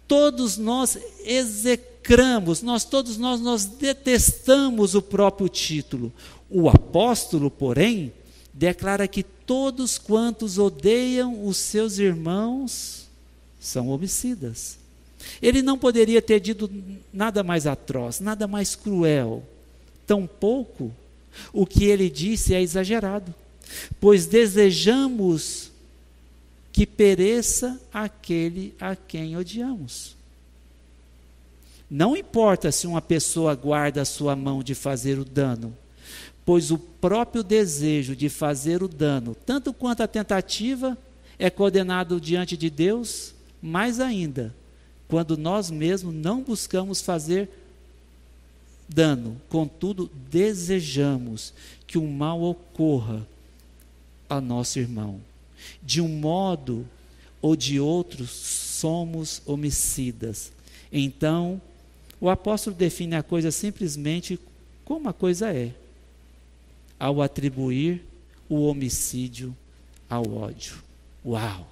[0.08, 6.12] todos nós execramos, nós todos nós nós detestamos o próprio título.
[6.50, 8.12] O apóstolo, porém,
[8.54, 13.08] declara que todos quantos odeiam os seus irmãos
[13.60, 14.81] são homicidas.
[15.42, 16.70] Ele não poderia ter dito
[17.12, 19.44] nada mais atroz, nada mais cruel.
[20.06, 20.92] Tampouco
[21.54, 23.34] o que ele disse é exagerado,
[24.00, 25.72] pois desejamos
[26.72, 30.16] que pereça aquele a quem odiamos.
[31.90, 35.76] Não importa se uma pessoa guarda a sua mão de fazer o dano,
[36.46, 40.98] pois o próprio desejo de fazer o dano, tanto quanto a tentativa,
[41.38, 44.56] é condenado diante de Deus, mais ainda,
[45.12, 47.50] quando nós mesmos não buscamos fazer
[48.88, 51.54] dano, contudo, desejamos
[51.86, 53.28] que o mal ocorra
[54.30, 55.20] a nosso irmão.
[55.84, 56.88] De um modo
[57.42, 60.54] ou de outro, somos homicidas.
[60.90, 61.62] Então,
[62.18, 64.40] o apóstolo define a coisa simplesmente
[64.86, 65.74] como a coisa é,
[66.98, 68.02] ao atribuir
[68.48, 69.54] o homicídio
[70.10, 70.76] ao ódio.
[71.26, 71.68] Uau!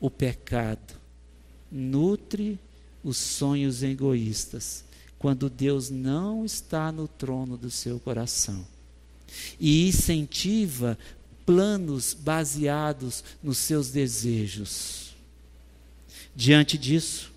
[0.00, 0.94] O pecado
[1.70, 2.58] nutre
[3.02, 4.84] os sonhos egoístas,
[5.18, 8.66] quando Deus não está no trono do seu coração.
[9.58, 10.98] E incentiva
[11.44, 15.14] planos baseados nos seus desejos.
[16.34, 17.32] Diante disso,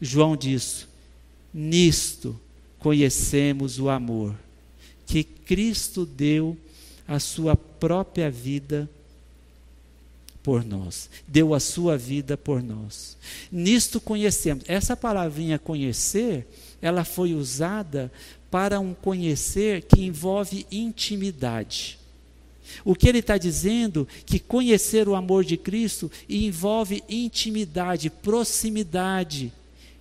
[0.00, 0.86] João diz:
[1.52, 2.38] Nisto
[2.78, 4.34] conhecemos o amor,
[5.06, 6.56] que Cristo deu
[7.06, 8.88] a sua própria vida
[10.48, 13.18] por nós, deu a sua vida por nós.
[13.52, 14.64] Nisto conhecemos.
[14.66, 16.48] Essa palavrinha conhecer,
[16.80, 18.10] ela foi usada
[18.50, 21.98] para um conhecer que envolve intimidade.
[22.82, 29.52] O que ele está dizendo que conhecer o amor de Cristo envolve intimidade, proximidade,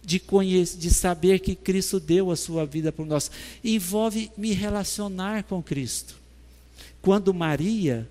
[0.02, 3.30] de, conhecer, de saber que Cristo deu a sua vida por nós.
[3.62, 6.16] Envolve me relacionar com Cristo.
[7.02, 8.08] Quando Maria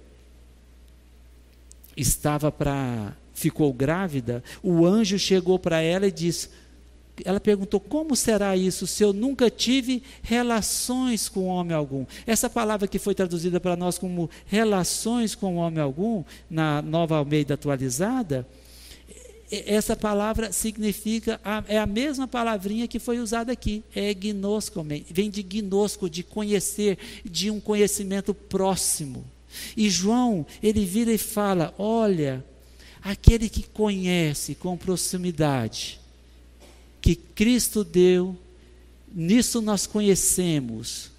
[1.96, 6.48] estava para ficou grávida, o anjo chegou para ela e disse:
[7.24, 12.04] ela perguntou: como será isso se eu nunca tive relações com homem algum?
[12.26, 17.54] Essa palavra que foi traduzida para nós como relações com homem algum, na nova Almeida
[17.54, 18.46] atualizada,
[19.50, 25.42] essa palavra significa, é a mesma palavrinha que foi usada aqui, é gnosco, vem de
[25.42, 29.24] gnosco, de conhecer, de um conhecimento próximo.
[29.76, 32.44] E João, ele vira e fala: olha,
[33.02, 36.00] aquele que conhece com proximidade,
[37.00, 38.36] que Cristo deu,
[39.12, 41.10] nisso nós conhecemos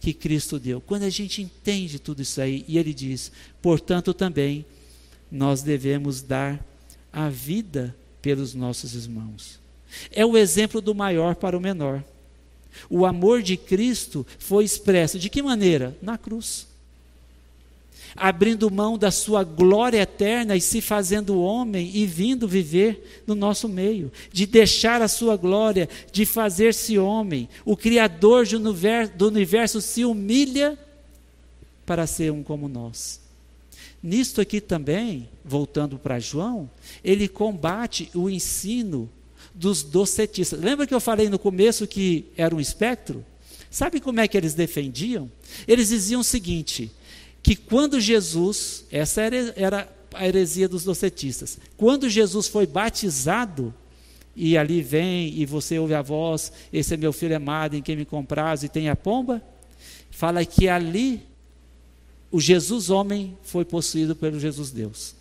[0.00, 0.80] que Cristo deu.
[0.80, 3.30] Quando a gente entende tudo isso aí, e ele diz:
[3.62, 4.64] portanto, também
[5.30, 6.64] nós devemos dar
[7.12, 9.58] a vida pelos nossos irmãos.
[10.10, 12.04] É o exemplo do maior para o menor.
[12.90, 15.96] O amor de Cristo foi expresso de que maneira?
[16.02, 16.66] Na cruz
[18.16, 23.68] abrindo mão da sua glória eterna e se fazendo homem e vindo viver no nosso
[23.68, 27.48] meio, de deixar a sua glória, de fazer-se homem.
[27.64, 28.46] O Criador
[29.16, 30.78] do universo se humilha
[31.84, 33.20] para ser um como nós.
[34.02, 36.70] Nisto aqui também, voltando para João,
[37.02, 39.10] ele combate o ensino
[39.54, 40.60] dos docetistas.
[40.60, 43.24] Lembra que eu falei no começo que era um espectro?
[43.70, 45.30] Sabe como é que eles defendiam?
[45.66, 46.90] Eles diziam o seguinte:
[47.46, 53.72] que quando Jesus, essa era a heresia dos docetistas, quando Jesus foi batizado,
[54.34, 57.94] e ali vem e você ouve a voz, esse é meu filho amado em quem
[57.94, 59.40] me compraz e tem a pomba,
[60.10, 61.22] fala que ali
[62.32, 65.14] o Jesus homem foi possuído pelo Jesus Deus.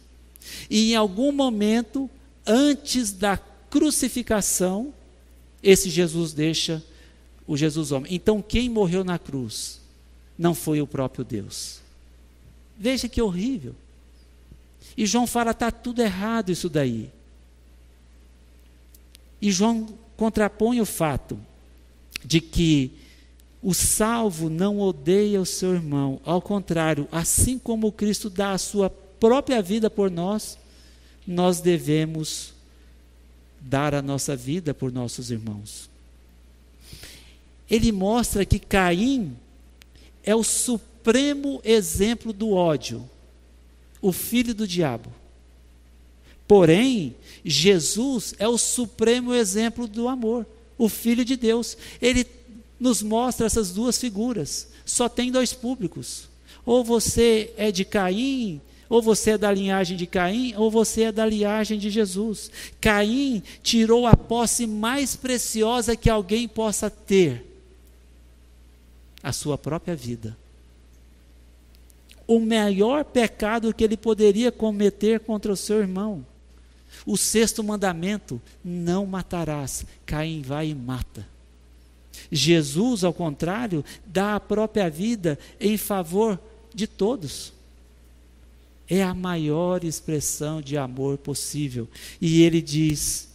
[0.67, 2.09] E em algum momento,
[2.43, 3.37] antes da
[3.69, 4.91] crucificação,
[5.61, 6.83] esse Jesus deixa
[7.45, 8.15] o Jesus homem.
[8.15, 9.79] Então quem morreu na cruz
[10.35, 11.84] não foi o próprio Deus.
[12.77, 13.75] Veja que horrível.
[14.97, 17.09] E João fala: está tudo errado isso daí.
[19.41, 21.37] E João contrapõe o fato
[22.23, 22.91] de que
[23.61, 28.89] o salvo não odeia o seu irmão, ao contrário, assim como Cristo dá a sua
[28.89, 30.57] própria vida por nós,
[31.25, 32.53] nós devemos
[33.59, 35.89] dar a nossa vida por nossos irmãos.
[37.69, 39.35] Ele mostra que Caim
[40.23, 43.07] é o supremo supremo exemplo do ódio,
[44.01, 45.13] o filho do diabo.
[46.47, 50.47] Porém, Jesus é o supremo exemplo do amor,
[50.79, 51.77] o filho de Deus.
[52.01, 52.25] Ele
[52.79, 54.69] nos mostra essas duas figuras.
[54.83, 56.27] Só tem dois públicos.
[56.65, 61.11] Ou você é de Caim, ou você é da linhagem de Caim, ou você é
[61.11, 62.49] da linhagem de Jesus.
[62.81, 67.45] Caim tirou a posse mais preciosa que alguém possa ter:
[69.21, 70.35] a sua própria vida
[72.27, 76.25] o maior pecado que ele poderia cometer contra o seu irmão.
[77.05, 79.85] O sexto mandamento: não matarás.
[80.05, 81.27] Caim vai e mata.
[82.31, 86.39] Jesus, ao contrário, dá a própria vida em favor
[86.73, 87.53] de todos.
[88.87, 91.87] É a maior expressão de amor possível.
[92.19, 93.29] E ele diz: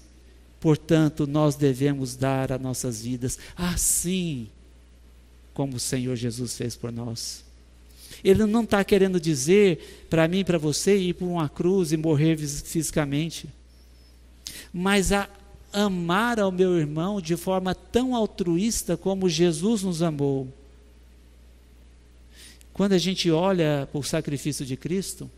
[0.60, 4.48] portanto, nós devemos dar as nossas vidas assim
[5.52, 7.44] como o Senhor Jesus fez por nós.
[8.22, 12.36] Ele não está querendo dizer para mim, para você, ir para uma cruz e morrer
[12.36, 13.48] fisicamente.
[14.72, 15.28] Mas a
[15.72, 20.48] amar ao meu irmão de forma tão altruísta como Jesus nos amou.
[22.72, 25.30] Quando a gente olha para o sacrifício de Cristo,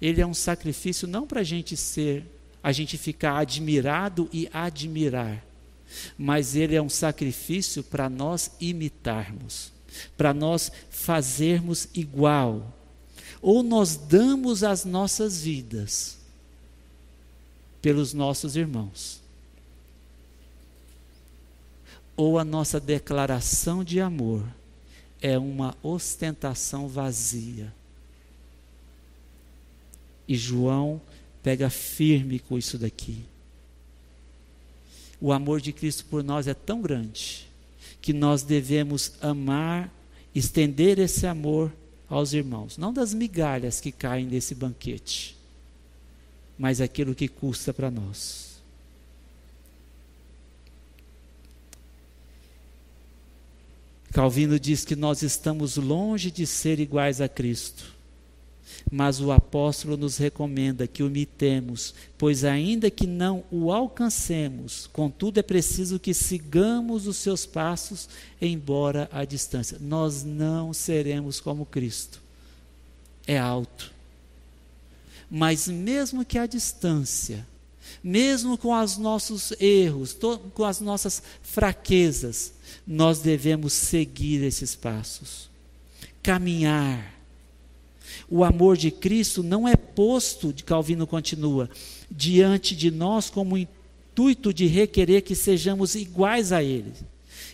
[0.00, 2.24] ele é um sacrifício não para a gente ser,
[2.62, 5.44] a gente ficar admirado e admirar,
[6.16, 9.72] mas ele é um sacrifício para nós imitarmos
[10.16, 12.72] para nós fazermos igual.
[13.42, 16.18] Ou nós damos as nossas vidas
[17.80, 19.20] pelos nossos irmãos,
[22.14, 24.44] ou a nossa declaração de amor
[25.22, 27.72] é uma ostentação vazia.
[30.28, 31.00] E João
[31.42, 33.24] pega firme com isso daqui.
[35.18, 37.49] O amor de Cristo por nós é tão grande
[38.00, 39.92] que nós devemos amar,
[40.34, 41.72] estender esse amor
[42.08, 45.36] aos irmãos, não das migalhas que caem nesse banquete,
[46.58, 48.50] mas aquilo que custa para nós.
[54.12, 57.99] Calvino diz que nós estamos longe de ser iguais a Cristo
[58.90, 65.38] mas o apóstolo nos recomenda que o imitemos, pois ainda que não o alcancemos, contudo
[65.38, 68.08] é preciso que sigamos os seus passos,
[68.40, 69.78] embora à distância.
[69.80, 72.20] Nós não seremos como Cristo.
[73.26, 73.92] É alto.
[75.30, 77.46] Mas mesmo que à distância,
[78.02, 80.16] mesmo com os nossos erros,
[80.54, 82.52] com as nossas fraquezas,
[82.86, 85.48] nós devemos seguir esses passos,
[86.22, 87.19] caminhar.
[88.28, 91.68] O amor de Cristo não é posto, Calvino continua,
[92.10, 96.92] diante de nós como intuito de requerer que sejamos iguais a Ele.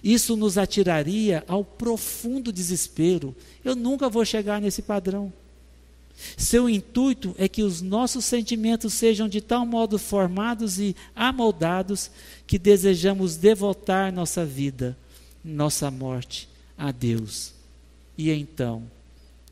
[0.03, 3.35] Isso nos atiraria ao profundo desespero.
[3.65, 5.33] Eu nunca vou chegar nesse padrão.
[6.37, 12.11] Seu intuito é que os nossos sentimentos sejam de tal modo formados e amoldados
[12.47, 14.97] que desejamos devotar nossa vida,
[15.45, 16.49] nossa morte
[16.79, 17.57] a Deus
[18.17, 18.83] e então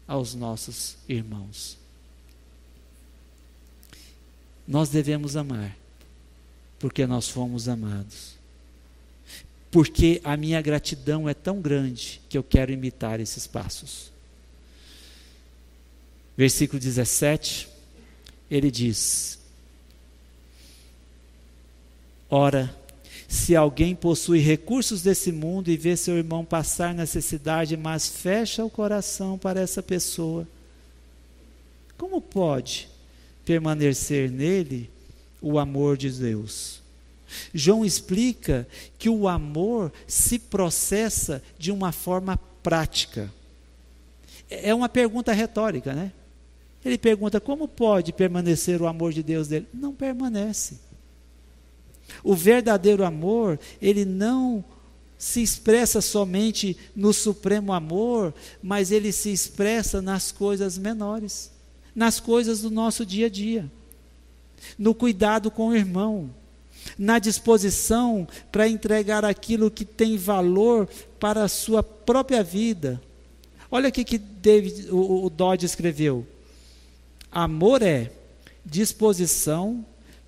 [0.07, 1.79] aos nossos irmãos.
[4.67, 5.77] Nós devemos amar,
[6.79, 8.35] porque nós fomos amados.
[9.71, 14.13] Porque a minha gratidão é tão grande que eu quero imitar esses passos.
[16.37, 17.69] Versículo 17,
[18.51, 19.39] ele diz:
[22.31, 22.75] Ora,
[23.35, 28.71] se alguém possui recursos desse mundo e vê seu irmão passar necessidade, mas fecha o
[28.71, 30.47] coração para essa pessoa,
[31.99, 32.89] como pode
[33.45, 34.89] permanecer nele
[35.43, 36.81] o amor de Deus?
[37.53, 43.33] João explica que o amor se processa de uma forma prática.
[44.49, 46.13] É uma pergunta retórica, né?
[46.85, 49.67] Ele pergunta: como pode permanecer o amor de Deus dele?
[49.75, 50.79] Não permanece.
[52.23, 54.65] O verdadeiro amor, ele não
[55.19, 61.51] se expressa somente no supremo amor, mas ele se expressa nas coisas menores,
[61.95, 63.71] nas coisas do nosso dia a dia,
[64.79, 66.31] no cuidado com o irmão,
[66.99, 70.87] na disposição para entregar aquilo que tem valor
[71.19, 73.01] para a sua própria vida.
[73.71, 76.27] Olha o que David, o, o Dodge escreveu.
[77.33, 78.13] Amor é
[78.65, 79.85] disposição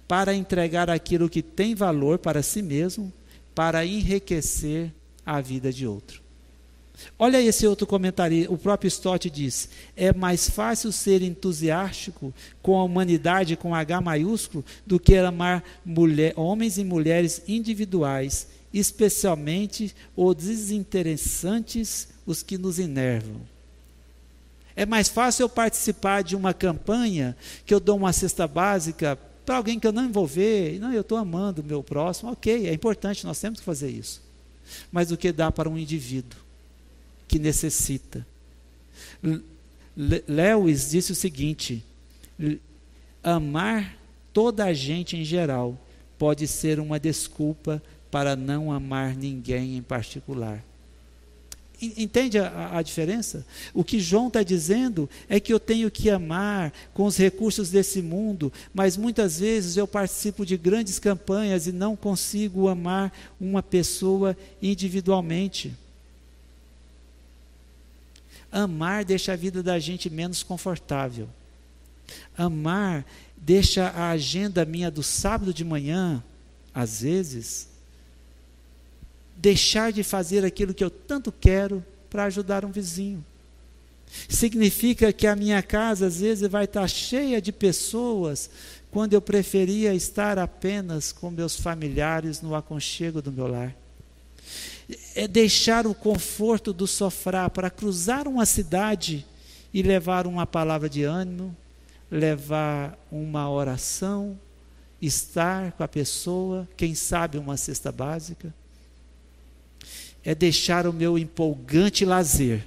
[0.06, 3.12] para entregar aquilo que tem valor para si mesmo,
[3.54, 4.92] para enriquecer
[5.24, 6.26] a vida de outro.
[7.18, 12.32] Olha esse outro comentário, o próprio Stott diz: é mais fácil ser entusiástico
[12.62, 19.94] com a humanidade com H maiúsculo do que amar mulher, homens e mulheres individuais, especialmente
[20.16, 23.40] os desinteressantes, os que nos enervam.
[24.74, 29.56] É mais fácil eu participar de uma campanha que eu dou uma cesta básica para
[29.56, 30.78] alguém que eu não envolver.
[30.80, 32.32] Não, eu estou amando o meu próximo.
[32.32, 34.20] Ok, é importante, nós temos que fazer isso.
[34.90, 36.38] Mas o que dá para um indivíduo
[37.28, 38.26] que necessita?
[39.96, 41.84] Lewis disse o seguinte:
[43.22, 43.96] amar
[44.32, 45.78] toda a gente em geral
[46.18, 47.80] pode ser uma desculpa
[48.10, 50.62] para não amar ninguém em particular.
[51.80, 53.44] Entende a, a, diferença?
[53.74, 58.00] O que João está dizendo é que eu tenho que amar com os recursos desse
[58.00, 64.34] mundo, mas muitas vezes eu participo de grandes campanhas e não consigo amar uma pessoa
[64.62, 65.74] individualmente.
[68.50, 71.28] Amar deixa a vida da gente menos confortável.
[72.38, 73.04] Amar
[73.36, 76.24] deixa a agenda minha do sábado de manhã,
[76.72, 77.68] às vezes,
[79.36, 83.24] deixar de fazer aquilo que eu tanto quero para ajudar um vizinho.
[84.28, 88.48] Significa que a minha casa às vezes vai estar cheia de pessoas
[88.90, 93.74] quando eu preferia estar apenas com meus familiares no aconchego do meu lar.
[95.14, 99.26] É deixar o conforto do sofá para cruzar uma cidade
[99.74, 101.54] e levar uma palavra de ânimo,
[102.10, 104.38] levar uma oração,
[105.02, 108.54] estar com a pessoa, quem sabe uma cesta básica
[110.26, 112.66] é deixar o meu empolgante lazer.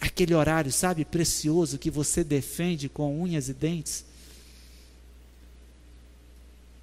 [0.00, 4.04] Aquele horário, sabe, precioso que você defende com unhas e dentes.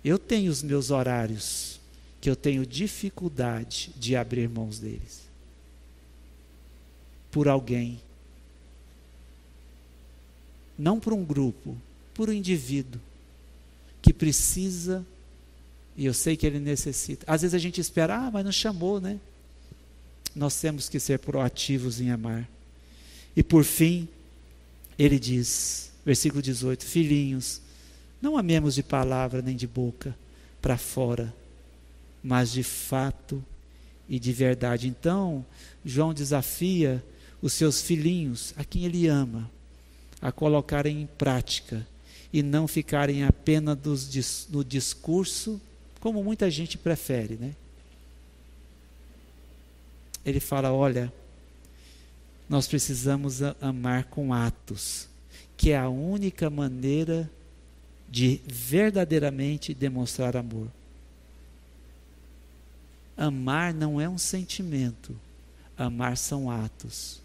[0.02, 1.82] Eu tenho os meus horários
[2.22, 5.24] que eu tenho dificuldade de abrir mãos deles.
[7.30, 8.00] Por alguém.
[10.78, 11.76] Não por um grupo,
[12.14, 13.02] por um indivíduo
[14.02, 15.06] que precisa
[16.00, 17.26] e eu sei que ele necessita.
[17.28, 19.20] Às vezes a gente espera, ah, mas não chamou, né?
[20.34, 22.50] Nós temos que ser proativos em amar.
[23.36, 24.08] E por fim,
[24.98, 27.60] ele diz, versículo 18: Filhinhos,
[28.22, 30.16] não amemos de palavra nem de boca
[30.62, 31.36] para fora,
[32.24, 33.44] mas de fato
[34.08, 34.88] e de verdade.
[34.88, 35.46] Então,
[35.84, 37.04] João desafia
[37.42, 39.52] os seus filhinhos, a quem ele ama,
[40.22, 41.86] a colocarem em prática
[42.32, 43.78] e não ficarem apenas
[44.50, 45.60] no discurso
[46.00, 47.56] como muita gente prefere, né?
[50.26, 51.12] Ele fala: olha,
[52.48, 55.08] nós precisamos amar com atos,
[55.56, 57.30] que é a única maneira
[58.10, 60.68] de verdadeiramente demonstrar amor.
[63.16, 65.16] Amar não é um sentimento,
[65.78, 67.22] amar são atos.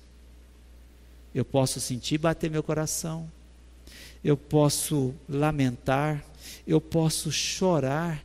[1.35, 3.31] Eu posso sentir bater meu coração,
[4.23, 6.25] eu posso lamentar,
[6.67, 8.23] eu posso chorar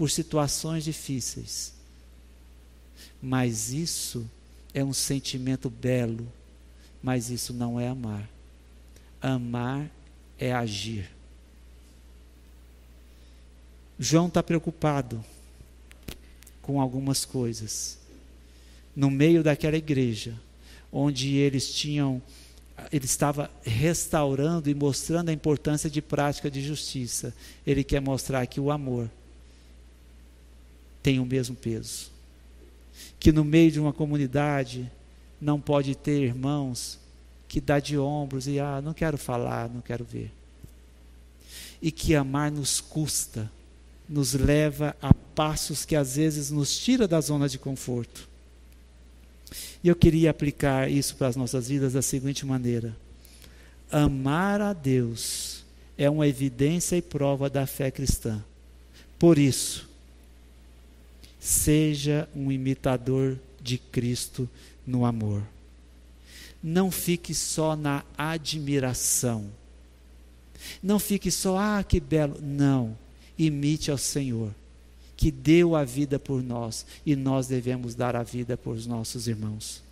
[0.00, 1.74] por situações difíceis,
[3.20, 4.26] mas isso
[4.72, 6.26] é um sentimento belo,
[7.02, 8.26] mas isso não é amar.
[9.20, 9.90] Amar
[10.38, 11.10] é agir.
[13.98, 15.22] João está preocupado
[16.62, 17.98] com algumas coisas.
[18.96, 20.34] No meio daquela igreja,
[20.90, 22.22] onde eles tinham,
[22.90, 27.34] ele estava restaurando e mostrando a importância de prática de justiça.
[27.66, 29.10] Ele quer mostrar que o amor
[31.02, 32.10] tem o mesmo peso.
[33.18, 34.90] Que no meio de uma comunidade
[35.40, 36.98] não pode ter irmãos
[37.48, 40.30] que dá de ombros e ah, não quero falar, não quero ver.
[41.82, 43.50] E que amar nos custa
[44.10, 48.28] nos leva a passos que às vezes nos tira da zona de conforto.
[49.82, 52.96] E eu queria aplicar isso para as nossas vidas da seguinte maneira:
[53.90, 55.64] amar a Deus
[55.96, 58.42] é uma evidência e prova da fé cristã.
[59.18, 59.89] Por isso,
[61.40, 64.48] seja um imitador de Cristo
[64.86, 65.42] no amor.
[66.62, 69.50] Não fique só na admiração.
[70.82, 72.36] Não fique só, ah, que belo.
[72.40, 72.96] Não
[73.38, 74.54] imite ao Senhor,
[75.16, 79.82] que deu a vida por nós e nós devemos dar a vida por nossos irmãos.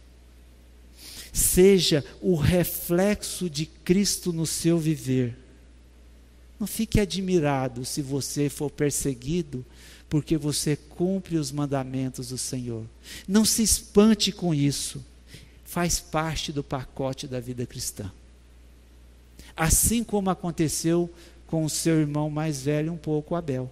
[1.32, 5.36] Seja o reflexo de Cristo no seu viver.
[6.58, 9.64] Não fique admirado se você for perseguido
[10.08, 12.84] porque você cumpre os mandamentos do Senhor.
[13.26, 15.04] Não se espante com isso.
[15.64, 18.10] Faz parte do pacote da vida cristã.
[19.56, 21.10] Assim como aconteceu
[21.46, 23.70] com o seu irmão mais velho, um pouco Abel.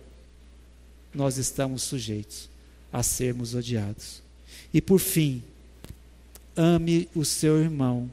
[1.14, 2.50] Nós estamos sujeitos
[2.92, 4.22] a sermos odiados.
[4.72, 5.42] E por fim,
[6.54, 8.10] ame o seu irmão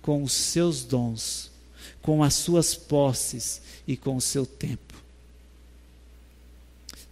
[0.00, 1.50] com os seus dons,
[2.00, 4.85] com as suas posses e com o seu tempo.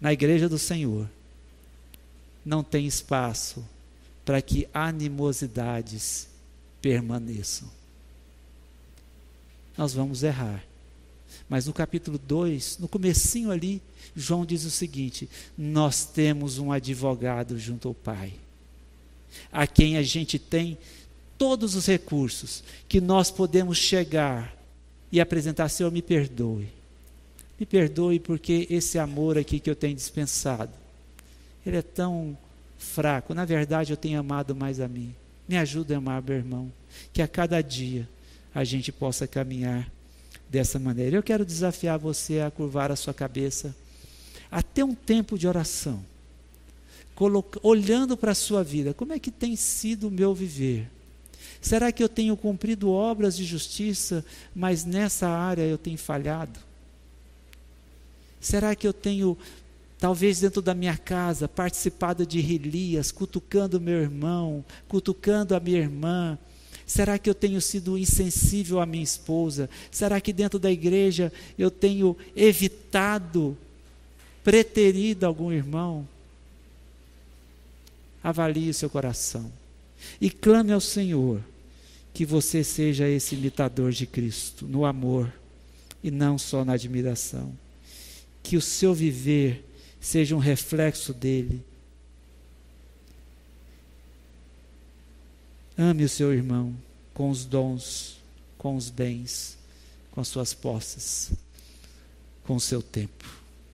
[0.05, 1.09] Na igreja do Senhor,
[2.45, 3.65] não tem espaço
[4.25, 6.29] para que animosidades
[6.83, 7.69] permaneçam.
[9.77, 10.63] Nós vamos errar
[11.49, 13.83] mas no capítulo 2, no comecinho ali,
[14.15, 18.35] João diz o seguinte: nós temos um advogado junto ao Pai,
[19.53, 20.79] a quem a gente tem
[21.37, 24.57] todos os recursos que nós podemos chegar
[25.11, 26.69] e apresentar, Senhor, me perdoe.
[27.59, 30.73] Me perdoe porque esse amor aqui que eu tenho dispensado,
[31.65, 32.37] ele é tão
[32.79, 33.35] fraco.
[33.35, 35.15] Na verdade, eu tenho amado mais a mim.
[35.49, 36.73] Me ajuda a amar meu irmão,
[37.13, 38.09] que a cada dia
[38.55, 39.91] a gente possa caminhar
[40.49, 41.17] dessa maneira.
[41.17, 43.75] Eu quero desafiar você a curvar a sua cabeça
[44.51, 46.05] até um tempo de oração,
[47.63, 50.89] olhando para a sua vida, como é que tem sido o meu viver?
[51.61, 54.25] Será que eu tenho cumprido obras de justiça,
[54.55, 56.61] mas nessa área eu tenho falhado?
[58.45, 59.39] Será que eu tenho,
[59.99, 66.39] talvez dentro da minha casa, participado de relias, cutucando meu irmão, cutucando a minha irmã?
[66.87, 69.71] Será que eu tenho sido insensível à minha esposa?
[69.91, 73.57] Será que dentro da igreja eu tenho evitado,
[74.45, 76.07] preterido algum irmão?
[78.23, 79.51] Avalie o seu coração
[80.21, 81.41] e clame ao Senhor
[82.13, 85.33] que você seja esse imitador de Cristo no amor
[86.03, 87.64] e não só na admiração.
[88.45, 89.65] Que o seu viver
[90.01, 91.65] seja um reflexo dele
[95.77, 96.75] Ame o seu irmão
[97.13, 98.19] com os dons,
[98.57, 99.59] com os bens,
[100.13, 101.33] com as suas posses,
[102.45, 103.44] com o seu tempo.